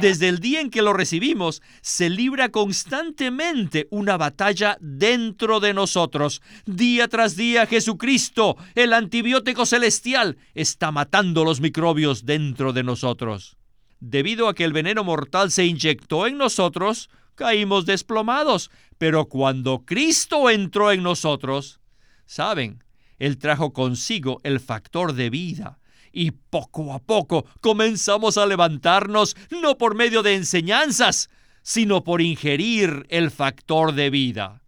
Desde 0.00 0.28
el 0.28 0.40
día 0.40 0.60
en 0.60 0.70
que 0.70 0.82
lo 0.82 0.92
recibimos, 0.92 1.62
se 1.82 2.10
libra 2.10 2.48
constantemente 2.48 3.86
una 3.90 4.16
batalla 4.16 4.76
dentro 4.80 5.60
de 5.60 5.72
nosotros. 5.72 6.42
Día 6.66 7.06
tras 7.06 7.36
día, 7.36 7.66
Jesucristo, 7.66 8.56
el 8.74 8.92
antibiótico 8.92 9.66
celestial, 9.66 10.36
está 10.52 10.90
matando 10.90 11.44
los 11.44 11.60
microbios 11.60 12.26
dentro 12.26 12.72
de 12.72 12.82
nosotros. 12.82 13.56
Debido 14.00 14.48
a 14.48 14.54
que 14.54 14.64
el 14.64 14.72
veneno 14.72 15.04
mortal 15.04 15.52
se 15.52 15.64
inyectó 15.64 16.26
en 16.26 16.38
nosotros, 16.38 17.08
caímos 17.36 17.86
desplomados. 17.86 18.72
Pero 18.98 19.26
cuando 19.26 19.84
Cristo 19.86 20.50
entró 20.50 20.90
en 20.90 21.04
nosotros, 21.04 21.78
saben, 22.26 22.83
él 23.18 23.38
trajo 23.38 23.72
consigo 23.72 24.40
el 24.42 24.60
factor 24.60 25.12
de 25.12 25.30
vida. 25.30 25.78
Y 26.12 26.30
poco 26.30 26.92
a 26.92 27.00
poco 27.00 27.44
comenzamos 27.60 28.38
a 28.38 28.46
levantarnos 28.46 29.36
no 29.50 29.76
por 29.78 29.94
medio 29.94 30.22
de 30.22 30.34
enseñanzas, 30.34 31.28
sino 31.62 32.04
por 32.04 32.20
ingerir 32.20 33.06
el 33.08 33.30
factor 33.30 33.92
de 33.92 34.10
vida. 34.10 34.62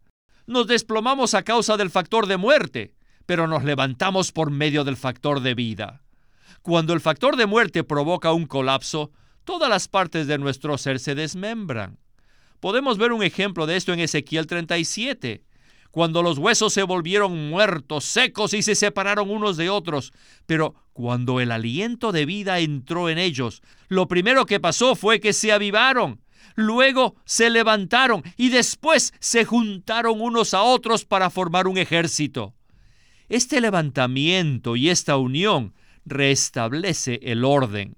Nos 0.46 0.66
desplomamos 0.66 1.34
a 1.34 1.42
causa 1.42 1.76
del 1.76 1.90
factor 1.90 2.26
de 2.26 2.36
muerte, 2.36 2.94
pero 3.26 3.46
nos 3.46 3.64
levantamos 3.64 4.32
por 4.32 4.50
medio 4.50 4.82
del 4.84 4.96
factor 4.96 5.40
de 5.40 5.54
vida. 5.54 6.02
Cuando 6.62 6.94
el 6.94 7.00
factor 7.00 7.36
de 7.36 7.46
muerte 7.46 7.84
provoca 7.84 8.32
un 8.32 8.46
colapso, 8.46 9.12
todas 9.44 9.68
las 9.68 9.86
partes 9.86 10.26
de 10.26 10.38
nuestro 10.38 10.78
ser 10.78 10.98
se 10.98 11.14
desmembran. 11.14 11.98
Podemos 12.60 12.98
ver 12.98 13.12
un 13.12 13.22
ejemplo 13.22 13.66
de 13.66 13.76
esto 13.76 13.92
en 13.92 14.00
Ezequiel 14.00 14.46
37 14.46 15.45
cuando 15.96 16.22
los 16.22 16.36
huesos 16.36 16.74
se 16.74 16.82
volvieron 16.82 17.48
muertos, 17.48 18.04
secos 18.04 18.52
y 18.52 18.60
se 18.60 18.74
separaron 18.74 19.30
unos 19.30 19.56
de 19.56 19.70
otros. 19.70 20.12
Pero 20.44 20.74
cuando 20.92 21.40
el 21.40 21.50
aliento 21.50 22.12
de 22.12 22.26
vida 22.26 22.58
entró 22.58 23.08
en 23.08 23.16
ellos, 23.16 23.62
lo 23.88 24.06
primero 24.06 24.44
que 24.44 24.60
pasó 24.60 24.94
fue 24.94 25.20
que 25.20 25.32
se 25.32 25.52
avivaron. 25.52 26.20
Luego 26.54 27.16
se 27.24 27.48
levantaron 27.48 28.22
y 28.36 28.50
después 28.50 29.14
se 29.20 29.46
juntaron 29.46 30.20
unos 30.20 30.52
a 30.52 30.64
otros 30.64 31.06
para 31.06 31.30
formar 31.30 31.66
un 31.66 31.78
ejército. 31.78 32.52
Este 33.30 33.62
levantamiento 33.62 34.76
y 34.76 34.90
esta 34.90 35.16
unión 35.16 35.72
restablece 36.04 37.20
el 37.22 37.42
orden. 37.42 37.96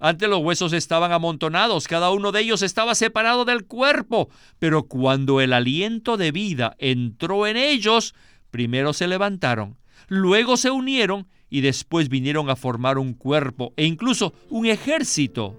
Antes 0.00 0.28
los 0.28 0.40
huesos 0.40 0.72
estaban 0.72 1.12
amontonados, 1.12 1.86
cada 1.86 2.10
uno 2.10 2.32
de 2.32 2.40
ellos 2.40 2.62
estaba 2.62 2.94
separado 2.94 3.44
del 3.44 3.66
cuerpo, 3.66 4.30
pero 4.58 4.84
cuando 4.84 5.40
el 5.40 5.52
aliento 5.52 6.16
de 6.16 6.32
vida 6.32 6.74
entró 6.78 7.46
en 7.46 7.56
ellos, 7.56 8.14
Primero 8.50 8.92
se 8.92 9.06
levantaron, 9.06 9.76
luego 10.08 10.56
se 10.56 10.70
unieron 10.70 11.28
y 11.48 11.60
después 11.60 12.08
vinieron 12.08 12.50
a 12.50 12.56
formar 12.56 12.98
un 12.98 13.14
cuerpo 13.14 13.72
e 13.76 13.84
incluso 13.84 14.34
un 14.48 14.66
ejército. 14.66 15.56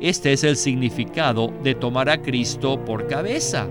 Este 0.00 0.32
es 0.32 0.44
el 0.44 0.56
significado 0.56 1.52
de 1.62 1.74
tomar 1.74 2.10
a 2.10 2.20
Cristo 2.20 2.84
por 2.84 3.06
cabeza. 3.06 3.68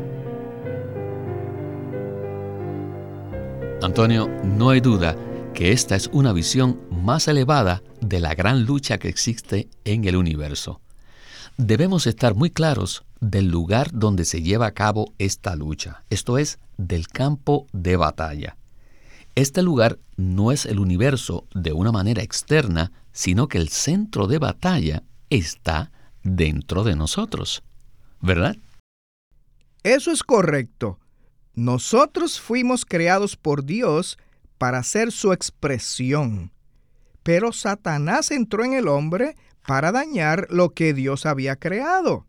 Antonio, 3.82 4.30
no 4.44 4.70
hay 4.70 4.80
duda 4.80 5.16
que 5.54 5.72
esta 5.72 5.96
es 5.96 6.10
una 6.12 6.34
visión 6.34 6.80
más 7.06 7.28
elevada 7.28 7.84
de 8.02 8.20
la 8.20 8.34
gran 8.34 8.66
lucha 8.66 8.98
que 8.98 9.08
existe 9.08 9.70
en 9.86 10.06
el 10.06 10.18
universo. 10.18 10.82
Debemos 11.58 12.08
estar 12.08 12.36
muy 12.36 12.50
claros 12.50 13.06
del 13.22 13.48
lugar 13.48 13.92
donde 13.94 14.26
se 14.26 14.42
lleva 14.42 14.66
a 14.66 14.74
cabo 14.74 15.14
esta 15.20 15.56
lucha, 15.56 16.04
esto 16.10 16.38
es, 16.38 16.60
del 16.78 17.08
campo 17.08 17.68
de 17.72 17.96
batalla. 17.96 18.58
Este 19.36 19.62
lugar 19.62 20.00
no 20.18 20.52
es 20.52 20.66
el 20.66 20.80
universo 20.80 21.46
de 21.54 21.74
una 21.74 21.92
manera 21.92 22.24
externa, 22.24 22.92
sino 23.12 23.48
que 23.48 23.60
el 23.60 23.70
centro 23.70 24.28
de 24.28 24.40
batalla 24.40 25.04
está 25.30 25.92
dentro 26.24 26.84
de 26.84 26.96
nosotros, 26.96 27.64
¿verdad? 28.20 28.58
Eso 29.84 30.12
es 30.12 30.24
correcto. 30.24 31.00
Nosotros 31.54 32.40
fuimos 32.40 32.86
creados 32.86 33.38
por 33.38 33.64
Dios 33.64 34.18
para 34.58 34.84
ser 34.84 35.12
su 35.12 35.32
expresión. 35.32 36.52
Pero 37.25 37.53
Satanás 37.53 38.29
entró 38.29 38.63
en 38.63 38.74
el 38.74 38.88
hombre 38.88 39.36
para 39.65 39.91
dañar 39.91 40.46
lo 40.51 40.75
que 40.75 40.94
Dios 40.94 41.25
había 41.25 41.55
creado. 41.55 42.27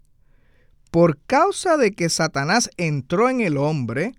Por 0.90 1.18
causa 1.26 1.76
de 1.76 1.92
que 1.92 2.08
Satanás 2.08 2.70
entró 2.78 3.28
en 3.28 3.42
el 3.42 3.58
hombre, 3.58 4.14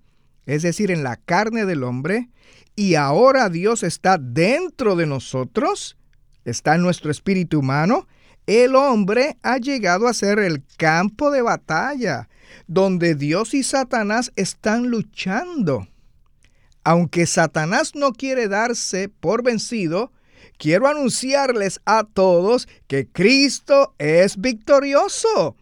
es 0.45 0.61
decir, 0.61 0.91
en 0.91 1.01
la 1.01 1.15
carne 1.15 1.65
del 1.65 1.83
hombre, 1.83 2.29
y 2.75 2.93
ahora 2.93 3.49
Dios 3.49 3.81
está 3.81 4.19
dentro 4.19 4.95
de 4.95 5.07
nosotros, 5.07 5.97
está 6.45 6.75
en 6.75 6.83
nuestro 6.83 7.09
espíritu 7.09 7.57
humano, 7.61 8.07
el 8.45 8.75
hombre 8.75 9.35
ha 9.41 9.57
llegado 9.57 10.07
a 10.07 10.13
ser 10.13 10.37
el 10.37 10.63
campo 10.77 11.31
de 11.31 11.41
batalla, 11.41 12.29
donde 12.67 13.15
Dios 13.15 13.55
y 13.55 13.63
Satanás 13.63 14.31
están 14.35 14.91
luchando. 14.91 15.87
Aunque 16.83 17.25
Satanás 17.25 17.95
no 17.95 18.11
quiere 18.13 18.47
darse 18.47 19.09
por 19.09 19.41
vencido, 19.41 20.11
quiero 20.57 20.87
anunciarles 20.87 21.79
a 21.85 22.03
todos 22.03 22.67
que 22.87 23.07
Cristo 23.07 23.95
es 23.97 24.39
victorioso 24.39 25.55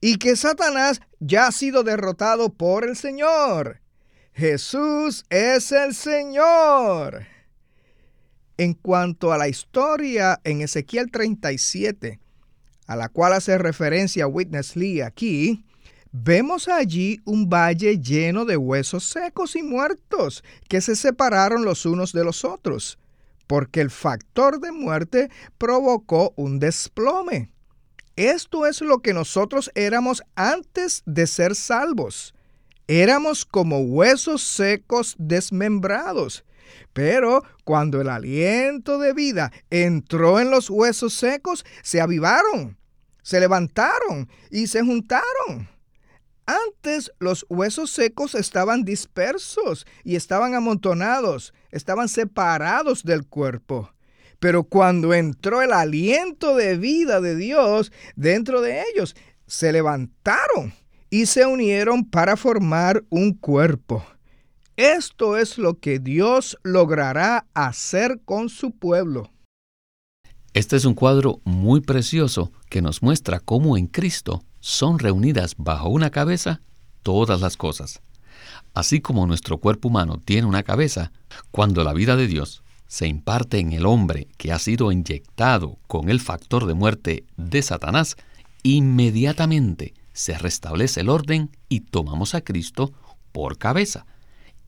y 0.00 0.16
que 0.16 0.36
Satanás 0.36 1.00
ya 1.20 1.46
ha 1.46 1.52
sido 1.52 1.82
derrotado 1.82 2.52
por 2.52 2.84
el 2.84 2.96
Señor. 2.96 3.80
Jesús 4.32 5.24
es 5.30 5.72
el 5.72 5.94
Señor. 5.94 7.26
En 8.56 8.74
cuanto 8.74 9.32
a 9.32 9.38
la 9.38 9.48
historia 9.48 10.40
en 10.44 10.60
Ezequiel 10.60 11.10
37, 11.10 12.20
a 12.86 12.96
la 12.96 13.08
cual 13.08 13.32
hace 13.32 13.58
referencia 13.58 14.26
Witness 14.26 14.76
Lee 14.76 15.00
aquí, 15.00 15.64
Vemos 16.16 16.68
allí 16.68 17.20
un 17.24 17.48
valle 17.50 17.98
lleno 17.98 18.44
de 18.44 18.56
huesos 18.56 19.02
secos 19.02 19.56
y 19.56 19.64
muertos 19.64 20.44
que 20.68 20.80
se 20.80 20.94
separaron 20.94 21.64
los 21.64 21.86
unos 21.86 22.12
de 22.12 22.22
los 22.22 22.44
otros, 22.44 23.00
porque 23.46 23.80
el 23.80 23.90
factor 23.90 24.60
de 24.60 24.72
muerte 24.72 25.30
provocó 25.58 26.32
un 26.36 26.58
desplome. 26.58 27.50
Esto 28.16 28.66
es 28.66 28.80
lo 28.80 29.00
que 29.00 29.12
nosotros 29.12 29.70
éramos 29.74 30.22
antes 30.36 31.02
de 31.04 31.26
ser 31.26 31.54
salvos. 31.54 32.34
Éramos 32.86 33.44
como 33.44 33.80
huesos 33.80 34.42
secos 34.42 35.16
desmembrados. 35.18 36.44
Pero 36.92 37.42
cuando 37.64 38.00
el 38.00 38.08
aliento 38.08 38.98
de 38.98 39.12
vida 39.12 39.52
entró 39.70 40.38
en 40.38 40.50
los 40.50 40.70
huesos 40.70 41.14
secos, 41.14 41.64
se 41.82 42.00
avivaron, 42.00 42.78
se 43.22 43.40
levantaron 43.40 44.28
y 44.50 44.68
se 44.68 44.82
juntaron. 44.82 45.73
Antes 46.46 47.10
los 47.20 47.46
huesos 47.48 47.90
secos 47.90 48.34
estaban 48.34 48.84
dispersos 48.84 49.86
y 50.04 50.16
estaban 50.16 50.54
amontonados, 50.54 51.54
estaban 51.70 52.08
separados 52.08 53.02
del 53.02 53.26
cuerpo. 53.26 53.90
Pero 54.40 54.64
cuando 54.64 55.14
entró 55.14 55.62
el 55.62 55.72
aliento 55.72 56.54
de 56.54 56.76
vida 56.76 57.22
de 57.22 57.34
Dios 57.34 57.92
dentro 58.14 58.60
de 58.60 58.82
ellos, 58.92 59.16
se 59.46 59.72
levantaron 59.72 60.74
y 61.08 61.26
se 61.26 61.46
unieron 61.46 62.04
para 62.10 62.36
formar 62.36 63.04
un 63.08 63.32
cuerpo. 63.32 64.04
Esto 64.76 65.38
es 65.38 65.56
lo 65.56 65.78
que 65.78 65.98
Dios 65.98 66.58
logrará 66.62 67.46
hacer 67.54 68.20
con 68.24 68.48
su 68.48 68.72
pueblo. 68.72 69.30
Este 70.52 70.76
es 70.76 70.84
un 70.84 70.94
cuadro 70.94 71.40
muy 71.44 71.80
precioso 71.80 72.52
que 72.68 72.82
nos 72.82 73.02
muestra 73.02 73.40
cómo 73.40 73.76
en 73.78 73.86
Cristo 73.86 74.44
son 74.64 74.98
reunidas 74.98 75.56
bajo 75.58 75.90
una 75.90 76.08
cabeza 76.08 76.62
todas 77.02 77.42
las 77.42 77.58
cosas. 77.58 78.00
Así 78.72 79.02
como 79.02 79.26
nuestro 79.26 79.58
cuerpo 79.58 79.88
humano 79.88 80.18
tiene 80.24 80.46
una 80.46 80.62
cabeza, 80.62 81.12
cuando 81.50 81.84
la 81.84 81.92
vida 81.92 82.16
de 82.16 82.26
Dios 82.26 82.62
se 82.86 83.06
imparte 83.06 83.58
en 83.58 83.74
el 83.74 83.84
hombre 83.84 84.26
que 84.38 84.52
ha 84.52 84.58
sido 84.58 84.90
inyectado 84.90 85.76
con 85.86 86.08
el 86.08 86.18
factor 86.18 86.64
de 86.64 86.72
muerte 86.72 87.24
de 87.36 87.60
Satanás, 87.60 88.16
inmediatamente 88.62 89.92
se 90.14 90.38
restablece 90.38 91.02
el 91.02 91.10
orden 91.10 91.50
y 91.68 91.80
tomamos 91.80 92.34
a 92.34 92.40
Cristo 92.40 92.94
por 93.32 93.58
cabeza. 93.58 94.06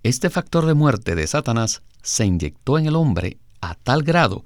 Este 0.02 0.28
factor 0.28 0.66
de 0.66 0.74
muerte 0.74 1.14
de 1.14 1.26
Satanás 1.26 1.80
se 2.02 2.26
inyectó 2.26 2.78
en 2.78 2.84
el 2.84 2.96
hombre 2.96 3.38
a 3.62 3.74
tal 3.74 4.02
grado 4.02 4.44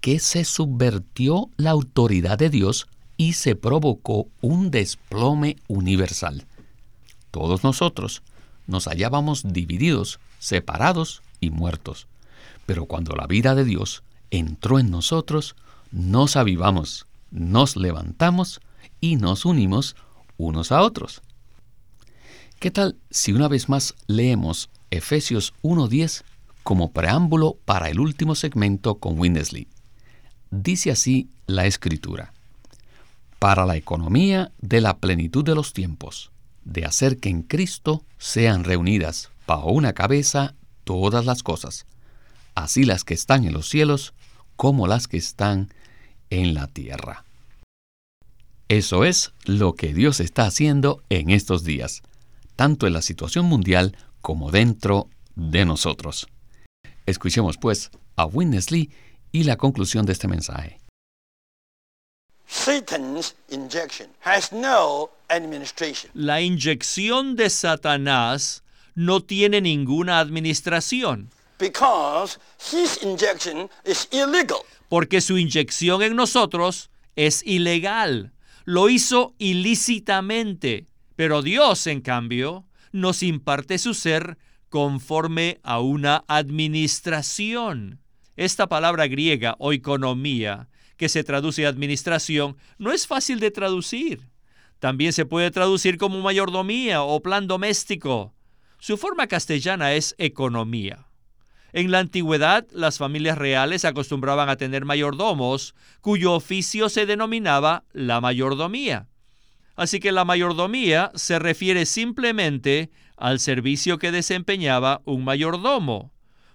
que 0.00 0.20
se 0.20 0.44
subvertió 0.44 1.50
la 1.56 1.70
autoridad 1.70 2.38
de 2.38 2.50
Dios 2.50 2.86
y 3.22 3.34
se 3.34 3.54
provocó 3.54 4.26
un 4.40 4.72
desplome 4.72 5.54
universal. 5.68 6.44
Todos 7.30 7.62
nosotros 7.62 8.24
nos 8.66 8.88
hallábamos 8.88 9.44
divididos, 9.44 10.18
separados 10.40 11.22
y 11.38 11.50
muertos. 11.50 12.08
Pero 12.66 12.86
cuando 12.86 13.14
la 13.14 13.28
vida 13.28 13.54
de 13.54 13.64
Dios 13.64 14.02
entró 14.32 14.80
en 14.80 14.90
nosotros, 14.90 15.54
nos 15.92 16.34
avivamos, 16.34 17.06
nos 17.30 17.76
levantamos 17.76 18.60
y 19.00 19.14
nos 19.14 19.44
unimos 19.44 19.94
unos 20.36 20.72
a 20.72 20.82
otros. 20.82 21.22
¿Qué 22.58 22.72
tal 22.72 22.96
si 23.08 23.32
una 23.32 23.46
vez 23.46 23.68
más 23.68 23.94
leemos 24.08 24.68
Efesios 24.90 25.54
1.10 25.62 26.24
como 26.64 26.90
preámbulo 26.90 27.56
para 27.64 27.88
el 27.88 28.00
último 28.00 28.34
segmento 28.34 28.96
con 28.96 29.16
Winnesley? 29.16 29.68
Dice 30.50 30.90
así 30.90 31.30
la 31.46 31.66
escritura 31.66 32.32
para 33.42 33.66
la 33.66 33.74
economía 33.74 34.52
de 34.60 34.80
la 34.80 34.98
plenitud 34.98 35.44
de 35.44 35.56
los 35.56 35.72
tiempos, 35.72 36.30
de 36.64 36.84
hacer 36.84 37.18
que 37.18 37.28
en 37.28 37.42
Cristo 37.42 38.04
sean 38.16 38.62
reunidas 38.62 39.30
bajo 39.48 39.72
una 39.72 39.94
cabeza 39.94 40.54
todas 40.84 41.26
las 41.26 41.42
cosas, 41.42 41.84
así 42.54 42.84
las 42.84 43.02
que 43.02 43.14
están 43.14 43.44
en 43.44 43.52
los 43.52 43.68
cielos 43.68 44.14
como 44.54 44.86
las 44.86 45.08
que 45.08 45.16
están 45.16 45.74
en 46.30 46.54
la 46.54 46.68
tierra. 46.68 47.24
Eso 48.68 49.02
es 49.02 49.32
lo 49.44 49.72
que 49.72 49.92
Dios 49.92 50.20
está 50.20 50.46
haciendo 50.46 51.02
en 51.10 51.28
estos 51.28 51.64
días, 51.64 52.02
tanto 52.54 52.86
en 52.86 52.92
la 52.92 53.02
situación 53.02 53.46
mundial 53.46 53.96
como 54.20 54.52
dentro 54.52 55.08
de 55.34 55.64
nosotros. 55.64 56.28
Escuchemos 57.06 57.58
pues 57.58 57.90
a 58.14 58.24
Witness 58.24 58.70
Lee 58.70 58.92
y 59.32 59.42
la 59.42 59.56
conclusión 59.56 60.06
de 60.06 60.12
este 60.12 60.28
mensaje. 60.28 60.81
La 66.14 66.40
inyección 66.42 67.34
de 67.34 67.48
Satanás 67.48 68.62
no 68.94 69.20
tiene 69.22 69.60
ninguna 69.62 70.18
administración. 70.18 71.30
Porque 74.88 75.20
su 75.20 75.38
inyección 75.38 76.02
en 76.02 76.14
nosotros 76.14 76.90
es 77.16 77.42
ilegal. 77.46 78.32
Lo 78.64 78.90
hizo 78.90 79.34
ilícitamente. 79.38 80.86
Pero 81.16 81.40
Dios, 81.40 81.86
en 81.86 82.02
cambio, 82.02 82.66
nos 82.92 83.22
imparte 83.22 83.78
su 83.78 83.94
ser 83.94 84.36
conforme 84.68 85.58
a 85.62 85.80
una 85.80 86.24
administración. 86.28 87.98
Esta 88.36 88.68
palabra 88.68 89.06
griega, 89.06 89.56
economía 89.72 90.68
que 90.96 91.08
se 91.08 91.24
traduce 91.24 91.66
administración, 91.66 92.56
no 92.78 92.92
es 92.92 93.06
fácil 93.06 93.40
de 93.40 93.50
traducir. 93.50 94.28
También 94.78 95.12
se 95.12 95.26
puede 95.26 95.50
traducir 95.50 95.96
como 95.96 96.20
mayordomía 96.20 97.02
o 97.02 97.22
plan 97.22 97.46
doméstico. 97.46 98.34
Su 98.78 98.96
forma 98.96 99.28
castellana 99.28 99.92
es 99.94 100.14
economía. 100.18 101.06
En 101.72 101.90
la 101.90 102.00
antigüedad, 102.00 102.66
las 102.72 102.98
familias 102.98 103.38
reales 103.38 103.84
acostumbraban 103.84 104.48
a 104.48 104.56
tener 104.56 104.84
mayordomos, 104.84 105.74
cuyo 106.00 106.32
oficio 106.32 106.88
se 106.88 107.06
denominaba 107.06 107.84
la 107.92 108.20
mayordomía. 108.20 109.08
Así 109.76 110.00
que 110.00 110.12
la 110.12 110.24
mayordomía 110.24 111.10
se 111.14 111.38
refiere 111.38 111.86
simplemente 111.86 112.90
al 113.16 113.40
servicio 113.40 113.98
que 113.98 114.12
desempeñaba 114.12 115.00
un 115.04 115.24
mayordomo. 115.24 116.12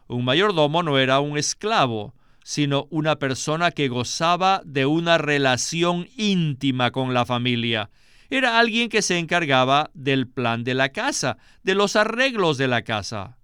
Un 0.07 0.23
mayordomo 0.23 0.83
no 0.83 0.99
era 0.99 1.19
un 1.19 1.37
esclavo, 1.37 2.13
sino 2.47 2.87
una 2.91 3.19
persona 3.19 3.71
que 3.71 3.89
gozaba 3.89 4.61
de 4.63 4.85
una 4.85 5.17
relación 5.17 6.07
íntima 6.15 6.91
con 6.91 7.13
la 7.13 7.25
familia. 7.25 7.89
Era 8.29 8.57
alguien 8.57 8.87
que 8.87 9.01
se 9.01 9.17
encargaba 9.19 9.91
del 9.93 10.29
plan 10.29 10.63
de 10.63 10.73
la 10.73 10.93
casa, 10.93 11.39
de 11.63 11.75
los 11.75 11.97
arreglos 11.97 12.57
de 12.57 12.69
la 12.69 12.83
casa. 12.83 13.37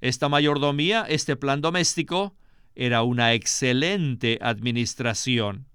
Esta 0.00 0.30
mayordomía, 0.30 1.04
este 1.06 1.36
plan 1.36 1.60
doméstico, 1.60 2.34
era 2.74 3.02
una 3.02 3.34
excelente 3.34 4.38
administración. 4.40 5.66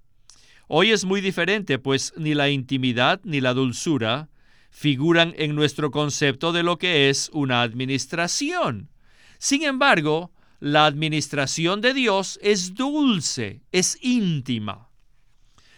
Hoy 0.66 0.90
es 0.90 1.04
muy 1.04 1.20
diferente, 1.20 1.78
pues 1.78 2.12
ni 2.16 2.34
la 2.34 2.50
intimidad 2.50 3.20
ni 3.22 3.40
la 3.40 3.54
dulzura 3.54 4.30
figuran 4.70 5.32
en 5.38 5.54
nuestro 5.54 5.92
concepto 5.92 6.50
de 6.50 6.64
lo 6.64 6.76
que 6.78 7.08
es 7.08 7.30
una 7.32 7.62
administración. 7.62 8.90
Sin 9.38 9.62
embargo, 9.62 10.32
la 10.60 10.86
administración 10.86 11.80
de 11.80 11.94
Dios 11.94 12.38
es 12.42 12.74
dulce, 12.74 13.62
es 13.72 13.98
íntima. 14.00 14.88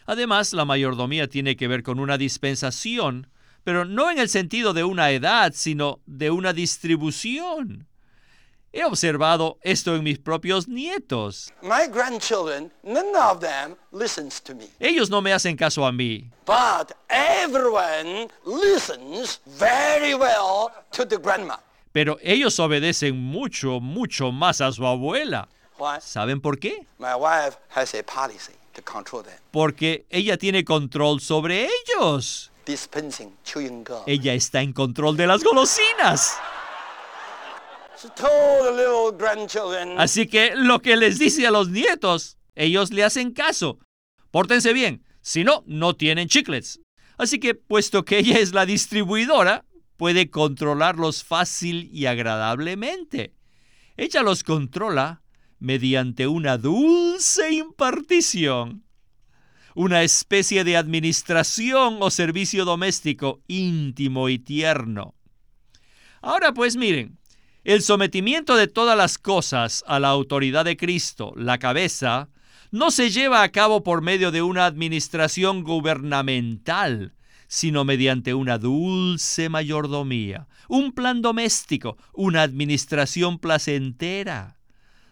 Además, 0.06 0.52
la 0.52 0.64
mayordomía 0.64 1.28
tiene 1.28 1.56
que 1.56 1.68
ver 1.68 1.82
con 1.82 1.98
una 1.98 2.16
dispensación, 2.16 3.28
pero 3.64 3.84
no 3.84 4.10
en 4.10 4.18
el 4.18 4.28
sentido 4.28 4.72
de 4.72 4.84
una 4.84 5.10
edad, 5.10 5.52
sino 5.54 6.00
de 6.06 6.30
una 6.30 6.52
distribución. 6.52 7.88
He 8.72 8.84
observado 8.84 9.58
esto 9.62 9.96
en 9.96 10.04
mis 10.04 10.18
propios 10.18 10.68
nietos. 10.68 11.52
My 11.62 11.88
grandchildren, 11.90 12.70
none 12.82 13.16
of 13.16 13.40
them 13.40 13.74
listens 13.90 14.40
to 14.42 14.54
me. 14.54 14.68
Ellos 14.78 15.08
no 15.08 15.22
me 15.22 15.32
hacen 15.32 15.56
caso 15.56 15.86
a 15.86 15.92
mí, 15.92 16.30
But 16.44 16.92
everyone 17.08 18.28
listens 18.44 19.40
very 19.58 20.14
well 20.14 20.70
to 20.92 21.06
the 21.06 21.16
grandma. 21.16 21.56
Pero 21.96 22.18
ellos 22.20 22.60
obedecen 22.60 23.16
mucho, 23.16 23.80
mucho 23.80 24.30
más 24.30 24.60
a 24.60 24.70
su 24.70 24.86
abuela. 24.86 25.48
¿Saben 26.02 26.42
por 26.42 26.58
qué? 26.58 26.86
My 26.98 27.14
wife 27.18 27.56
has 27.74 27.94
a 27.94 28.02
policy 28.02 28.52
to 28.74 28.82
control 28.82 29.24
them. 29.24 29.32
Porque 29.50 30.04
ella 30.10 30.36
tiene 30.36 30.62
control 30.62 31.22
sobre 31.22 31.66
ellos. 31.66 32.52
Dispensing 32.66 33.34
chewing 33.44 33.82
gum. 33.82 34.02
Ella 34.06 34.34
está 34.34 34.60
en 34.60 34.74
control 34.74 35.16
de 35.16 35.26
las 35.26 35.42
golosinas. 35.42 36.36
Así 39.96 40.26
que 40.26 40.54
lo 40.54 40.82
que 40.82 40.96
les 40.96 41.18
dice 41.18 41.46
a 41.46 41.50
los 41.50 41.70
nietos, 41.70 42.36
ellos 42.56 42.90
le 42.90 43.04
hacen 43.04 43.32
caso. 43.32 43.78
Pórtense 44.30 44.74
bien, 44.74 45.02
si 45.22 45.44
no, 45.44 45.64
no 45.66 45.96
tienen 45.96 46.28
chiclets. 46.28 46.78
Así 47.16 47.40
que, 47.40 47.54
puesto 47.54 48.04
que 48.04 48.18
ella 48.18 48.38
es 48.38 48.52
la 48.52 48.66
distribuidora, 48.66 49.64
puede 49.96 50.30
controlarlos 50.30 51.24
fácil 51.24 51.88
y 51.92 52.06
agradablemente. 52.06 53.34
Ella 53.96 54.22
los 54.22 54.44
controla 54.44 55.22
mediante 55.58 56.26
una 56.26 56.58
dulce 56.58 57.52
impartición, 57.52 58.84
una 59.74 60.02
especie 60.02 60.64
de 60.64 60.76
administración 60.76 61.98
o 62.00 62.10
servicio 62.10 62.64
doméstico 62.64 63.42
íntimo 63.48 64.28
y 64.28 64.38
tierno. 64.38 65.14
Ahora 66.20 66.52
pues 66.52 66.76
miren, 66.76 67.18
el 67.64 67.82
sometimiento 67.82 68.54
de 68.54 68.68
todas 68.68 68.96
las 68.96 69.18
cosas 69.18 69.82
a 69.88 69.98
la 69.98 70.08
autoridad 70.08 70.64
de 70.64 70.76
Cristo, 70.76 71.32
la 71.36 71.58
cabeza, 71.58 72.28
no 72.70 72.90
se 72.90 73.10
lleva 73.10 73.42
a 73.42 73.50
cabo 73.50 73.82
por 73.82 74.02
medio 74.02 74.30
de 74.30 74.42
una 74.42 74.66
administración 74.66 75.64
gubernamental, 75.64 77.15
sino 77.48 77.84
mediante 77.84 78.34
una 78.34 78.58
dulce 78.58 79.48
mayordomía, 79.48 80.48
un 80.68 80.92
plan 80.92 81.22
doméstico, 81.22 81.96
una 82.12 82.42
administración 82.42 83.38
placentera. 83.38 84.58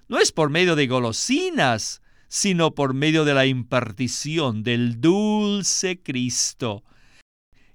No 0.09 0.19
es 0.19 0.33
por 0.33 0.51
medio 0.51 0.77
de 0.77 0.87
golosinas, 0.87 2.03
sino 2.29 2.75
por 2.75 2.95
medio 2.95 3.25
de 3.25 3.35
la 3.35 3.47
impartición 3.47 4.63
del 4.63 5.01
dulce 5.01 6.03
Cristo. 6.03 6.85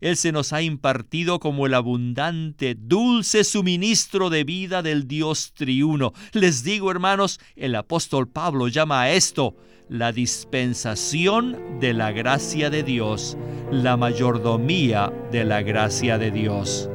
Él 0.02 0.15
se 0.15 0.32
nos 0.32 0.54
ha 0.54 0.62
impartido 0.62 1.39
como 1.39 1.65
el 1.65 1.74
abundante, 1.74 2.76
dulce 2.76 3.43
suministro 3.43 4.30
de 4.30 4.45
vida 4.45 4.82
del 4.82 5.08
Dios 5.08 5.54
triuno. 5.54 6.13
Les 6.32 6.63
digo, 6.63 6.89
hermanos, 6.89 7.39
el 7.56 7.76
apóstol 7.76 8.30
Pablo 8.30 8.69
llama 8.69 9.02
a 9.02 9.12
esto 9.12 9.58
la 9.89 10.12
dispensación 10.12 11.80
de 11.80 11.93
la 11.93 12.12
gracia 12.12 12.69
de 12.69 12.84
Dios, 12.84 13.36
la 13.71 13.97
mayordomía 13.97 15.12
de 15.32 15.43
la 15.43 15.63
gracia 15.63 16.19
de 16.19 16.30
Dios. 16.30 16.88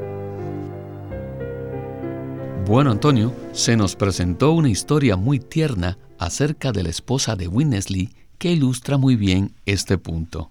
Bueno, 2.66 2.92
Antonio, 2.92 3.34
se 3.52 3.76
nos 3.76 3.96
presentó 3.96 4.52
una 4.52 4.70
historia 4.70 5.16
muy 5.16 5.40
tierna 5.40 5.98
acerca 6.18 6.70
de 6.70 6.84
la 6.84 6.88
esposa 6.88 7.34
de 7.34 7.48
Winnesley 7.48 8.14
que 8.38 8.52
ilustra 8.52 8.96
muy 8.96 9.16
bien 9.16 9.54
este 9.66 9.98
punto. 9.98 10.50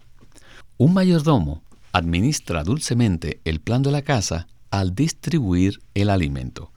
Un 0.77 0.93
mayordomo 0.93 1.63
administra 1.93 2.63
dulcemente 2.63 3.39
el 3.45 3.61
plan 3.61 3.83
de 3.83 3.91
la 3.91 4.01
casa 4.01 4.47
al 4.69 4.93
distribuir 4.93 5.79
el 5.93 6.09
alimento. 6.09 6.72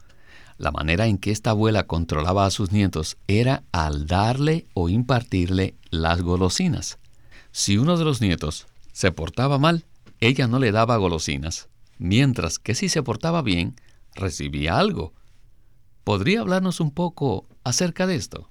La 0.57 0.71
manera 0.71 1.05
en 1.05 1.19
que 1.19 1.31
esta 1.31 1.51
abuela 1.51 1.85
controlaba 1.85 2.45
a 2.45 2.51
sus 2.51 2.71
nietos 2.71 3.17
era 3.27 3.63
al 3.71 4.07
darle 4.07 4.65
o 4.73 4.89
impartirle 4.89 5.75
las 5.91 6.21
golosinas. 6.21 6.97
Si 7.51 7.77
uno 7.77 7.97
de 7.97 8.05
los 8.05 8.21
nietos 8.21 8.67
se 8.91 9.11
portaba 9.11 9.59
mal, 9.59 9.85
ella 10.19 10.47
no 10.47 10.57
le 10.57 10.71
daba 10.71 10.97
golosinas, 10.97 11.69
mientras 11.99 12.57
que 12.57 12.73
si 12.73 12.89
se 12.89 13.03
portaba 13.03 13.43
bien, 13.43 13.75
recibía 14.15 14.79
algo. 14.79 15.13
¿Podría 16.03 16.41
hablarnos 16.41 16.79
un 16.79 16.91
poco 16.91 17.45
acerca 17.63 18.07
de 18.07 18.15
esto? 18.15 18.49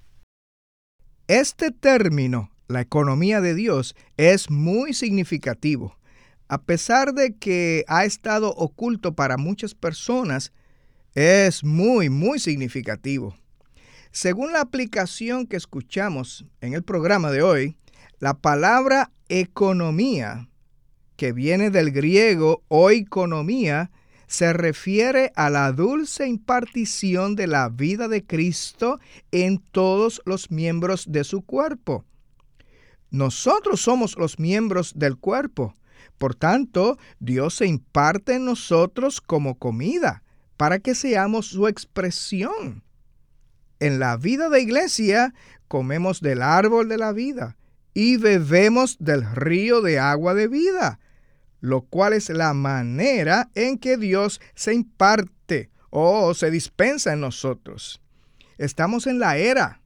Este 1.26 1.72
término, 1.72 2.50
la 2.68 2.82
economía 2.82 3.40
de 3.40 3.54
Dios, 3.54 3.96
es 4.16 4.48
muy 4.48 4.94
significativo. 4.94 5.96
A 6.48 6.62
pesar 6.62 7.14
de 7.14 7.34
que 7.34 7.84
ha 7.88 8.04
estado 8.04 8.50
oculto 8.50 9.16
para 9.16 9.36
muchas 9.36 9.74
personas, 9.74 10.52
es 11.16 11.64
muy, 11.64 12.11
muy 12.11 12.38
significativo. 12.38 13.35
Según 14.12 14.52
la 14.52 14.61
aplicación 14.61 15.46
que 15.46 15.57
escuchamos 15.57 16.44
en 16.61 16.74
el 16.74 16.83
programa 16.83 17.31
de 17.31 17.42
hoy, 17.42 17.79
la 18.20 18.35
palabra 18.35 19.11
economía, 19.31 20.50
que 21.16 21.33
viene 21.33 21.70
del 21.70 21.90
griego 21.90 22.62
oikonomía, 22.68 23.90
se 24.26 24.52
refiere 24.52 25.33
a 25.37 25.48
la 25.48 25.72
dulce 25.72 26.29
impartición 26.29 27.35
de 27.35 27.46
la 27.46 27.70
vida 27.70 28.09
de 28.09 28.22
Cristo 28.22 29.00
en 29.33 29.59
todos 29.59 30.20
los 30.26 30.50
miembros 30.50 31.07
de 31.09 31.24
su 31.24 31.40
cuerpo. 31.40 32.05
Nosotros 33.11 33.81
somos 33.81 34.18
los 34.18 34.38
miembros 34.38 34.92
del 34.94 35.16
cuerpo. 35.16 35.74
Por 36.18 36.35
tanto, 36.35 36.98
Dios 37.20 37.55
se 37.55 37.66
imparte 37.66 38.35
en 38.35 38.44
nosotros 38.44 39.22
como 39.22 39.59
comida 39.59 40.22
para 40.56 40.78
que 40.78 40.94
seamos 40.94 41.46
su 41.46 41.68
expresión. 41.68 42.82
En 43.78 43.98
la 43.98 44.16
vida 44.16 44.48
de 44.48 44.60
iglesia 44.60 45.34
comemos 45.68 46.20
del 46.20 46.42
árbol 46.42 46.88
de 46.88 46.98
la 46.98 47.12
vida 47.12 47.56
y 47.92 48.16
bebemos 48.16 48.96
del 48.98 49.24
río 49.34 49.80
de 49.80 49.98
agua 49.98 50.34
de 50.34 50.48
vida, 50.48 50.98
lo 51.60 51.82
cual 51.82 52.12
es 52.12 52.28
la 52.30 52.54
manera 52.54 53.50
en 53.54 53.78
que 53.78 53.96
Dios 53.96 54.40
se 54.54 54.74
imparte 54.74 55.70
o 55.90 56.34
se 56.34 56.50
dispensa 56.50 57.12
en 57.12 57.20
nosotros. 57.20 58.00
Estamos 58.58 59.06
en 59.06 59.18
la 59.18 59.36
era. 59.36 59.80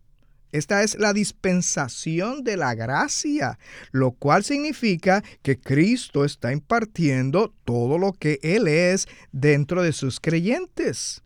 Esta 0.52 0.82
es 0.82 0.98
la 0.98 1.12
dispensación 1.12 2.42
de 2.42 2.56
la 2.56 2.74
gracia, 2.74 3.58
lo 3.92 4.12
cual 4.12 4.42
significa 4.42 5.22
que 5.42 5.58
Cristo 5.58 6.24
está 6.24 6.52
impartiendo 6.52 7.54
todo 7.64 7.98
lo 7.98 8.12
que 8.12 8.40
Él 8.42 8.66
es 8.66 9.06
dentro 9.32 9.82
de 9.82 9.92
sus 9.92 10.18
creyentes. 10.18 11.22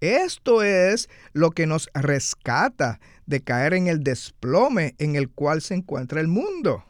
Esto 0.00 0.62
es 0.62 1.08
lo 1.32 1.52
que 1.52 1.66
nos 1.66 1.88
rescata 1.94 3.00
de 3.24 3.40
caer 3.40 3.74
en 3.74 3.86
el 3.86 4.02
desplome 4.02 4.94
en 4.98 5.16
el 5.16 5.30
cual 5.30 5.62
se 5.62 5.74
encuentra 5.74 6.20
el 6.20 6.28
mundo. 6.28 6.84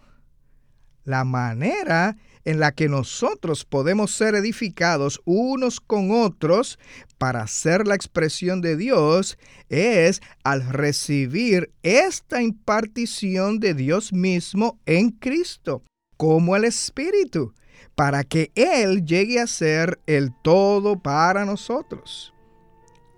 La 1.05 1.25
manera 1.25 2.17
en 2.47 2.61
la 2.61 2.73
que 2.73 2.89
nosotros 2.89 3.65
podemos 3.65 4.13
ser 4.13 4.37
edificados 4.37 5.21
unos 5.25 5.81
con 5.81 6.13
otros 6.13 6.79
para 7.19 7.47
ser 7.49 7.87
la 7.87 7.97
expresión 7.97 8.61
de 8.61 8.77
Dios 8.77 9.37
es 9.69 10.23
al 10.45 10.67
recibir 10.67 11.73
esta 11.83 12.41
impartición 12.41 13.59
de 13.59 13.75
Dios 13.75 14.13
mismo 14.13 14.79
en 14.87 15.11
Cristo, 15.11 15.83
como 16.17 16.55
el 16.55 16.65
Espíritu, 16.65 17.53
para 17.97 18.23
que 18.23 18.53
Él 18.55 19.05
llegue 19.05 19.41
a 19.41 19.49
ser 19.49 19.99
el 20.07 20.31
todo 20.43 21.03
para 21.03 21.45
nosotros. 21.45 22.33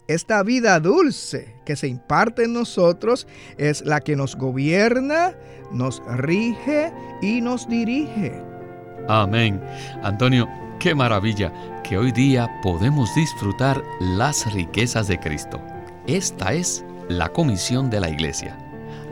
Esta 0.09 0.43
vida 0.43 0.81
dulce 0.81 1.55
que 1.67 1.77
se 1.77 1.87
imparte 1.87 2.45
en 2.45 2.55
nosotros 2.55 3.27
es 3.59 3.85
la 3.85 4.01
que 4.01 4.17
nos 4.17 4.37
gobierna, 4.37 5.37
nos 5.71 6.03
rige 6.17 6.91
y 7.21 7.43
nos 7.43 7.69
dirige. 7.69 8.58
Amén. 9.09 9.61
Antonio, 10.03 10.47
qué 10.79 10.95
maravilla 10.95 11.51
que 11.83 11.97
hoy 11.97 12.13
día 12.13 12.49
podemos 12.63 13.15
disfrutar 13.15 13.83
las 14.01 14.53
riquezas 14.53 15.09
de 15.09 15.19
Cristo. 15.19 15.61
Esta 16.07 16.53
es 16.53 16.85
la 17.09 17.31
comisión 17.31 17.89
de 17.89 18.01
la 18.01 18.11
iglesia. 18.11 18.57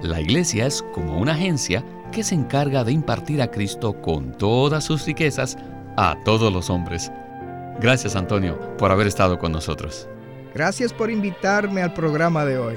La 0.03 0.21
iglesia 0.21 0.67
es 0.67 0.83
como 0.93 1.19
una 1.19 1.33
agencia 1.33 1.83
que 2.13 2.23
se 2.23 2.35
encarga 2.35 2.85
de 2.85 2.93
impartir 2.93 3.41
a 3.41 3.51
Cristo 3.51 4.01
con 4.03 4.37
todas 4.37 4.85
sus 4.85 5.07
riquezas 5.07 5.57
a 5.97 6.17
todos 6.25 6.53
los 6.53 6.69
hombres. 6.69 7.11
Gracias 7.81 8.17
Antonio 8.17 8.77
por 8.77 8.93
haber 8.93 9.07
estado 9.07 9.39
con 9.39 9.53
nosotros. 9.53 10.09
Gracias 10.55 10.93
por 10.93 11.11
invitarme 11.11 11.83
al 11.83 11.95
programa 11.95 12.45
de 12.45 12.59
hoy. 12.59 12.77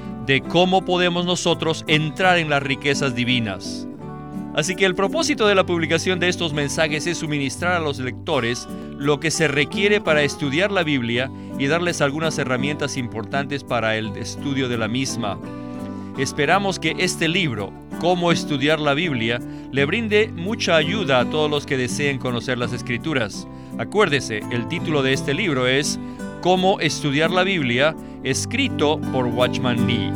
de 0.25 0.41
cómo 0.41 0.83
podemos 0.83 1.25
nosotros 1.25 1.83
entrar 1.87 2.37
en 2.37 2.49
las 2.49 2.63
riquezas 2.63 3.15
divinas. 3.15 3.87
Así 4.53 4.75
que 4.75 4.85
el 4.85 4.95
propósito 4.95 5.47
de 5.47 5.55
la 5.55 5.65
publicación 5.65 6.19
de 6.19 6.27
estos 6.27 6.51
mensajes 6.51 7.07
es 7.07 7.19
suministrar 7.19 7.73
a 7.73 7.79
los 7.79 7.99
lectores 7.99 8.67
lo 8.97 9.19
que 9.19 9.31
se 9.31 9.47
requiere 9.47 10.01
para 10.01 10.23
estudiar 10.23 10.71
la 10.71 10.83
Biblia 10.83 11.31
y 11.57 11.67
darles 11.67 12.01
algunas 12.01 12.37
herramientas 12.37 12.97
importantes 12.97 13.63
para 13.63 13.95
el 13.95 14.15
estudio 14.17 14.67
de 14.67 14.77
la 14.77 14.89
misma. 14.89 15.39
Esperamos 16.17 16.79
que 16.79 16.95
este 16.97 17.27
libro, 17.27 17.71
Cómo 17.99 18.31
estudiar 18.31 18.79
la 18.79 18.95
Biblia, 18.95 19.39
le 19.71 19.85
brinde 19.85 20.31
mucha 20.35 20.75
ayuda 20.75 21.19
a 21.19 21.29
todos 21.29 21.49
los 21.49 21.65
que 21.65 21.77
deseen 21.77 22.17
conocer 22.17 22.57
las 22.57 22.73
escrituras. 22.73 23.47
Acuérdese, 23.77 24.41
el 24.51 24.67
título 24.67 25.01
de 25.03 25.13
este 25.13 25.33
libro 25.33 25.67
es 25.67 25.99
Cómo 26.41 26.79
estudiar 26.79 27.31
la 27.31 27.43
Biblia, 27.43 27.95
escrito 28.23 28.99
por 29.11 29.25
Watchman 29.25 29.87
Nee. 29.87 30.13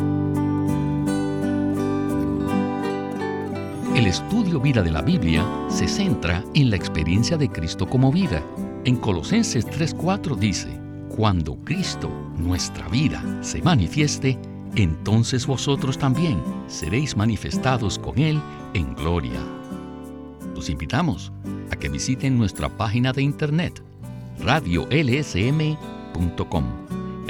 El 3.96 4.08
estudio 4.08 4.60
vida 4.60 4.84
de 4.84 4.92
la 4.92 5.02
Biblia 5.02 5.46
se 5.70 5.88
centra 5.88 6.44
en 6.54 6.70
la 6.70 6.76
experiencia 6.76 7.38
de 7.38 7.50
Cristo 7.50 7.88
como 7.88 8.12
vida. 8.12 8.44
En 8.84 8.98
Colosenses 8.98 9.66
3:4 9.66 10.36
dice, 10.36 10.80
Cuando 11.16 11.56
Cristo, 11.64 12.10
nuestra 12.38 12.88
vida, 12.90 13.24
se 13.42 13.62
manifieste, 13.62 14.38
entonces 14.76 15.48
vosotros 15.48 15.98
también 15.98 16.44
seréis 16.68 17.16
manifestados 17.16 17.98
con 17.98 18.20
Él 18.20 18.42
en 18.74 18.94
gloria. 18.96 19.40
Los 20.54 20.70
invitamos 20.70 21.32
a 21.72 21.76
que 21.76 21.90
visiten 21.90 22.38
nuestra 22.38 22.70
página 22.70 23.14
de 23.14 23.24
internet 23.24 23.82
radiolsm.com. 24.40 26.85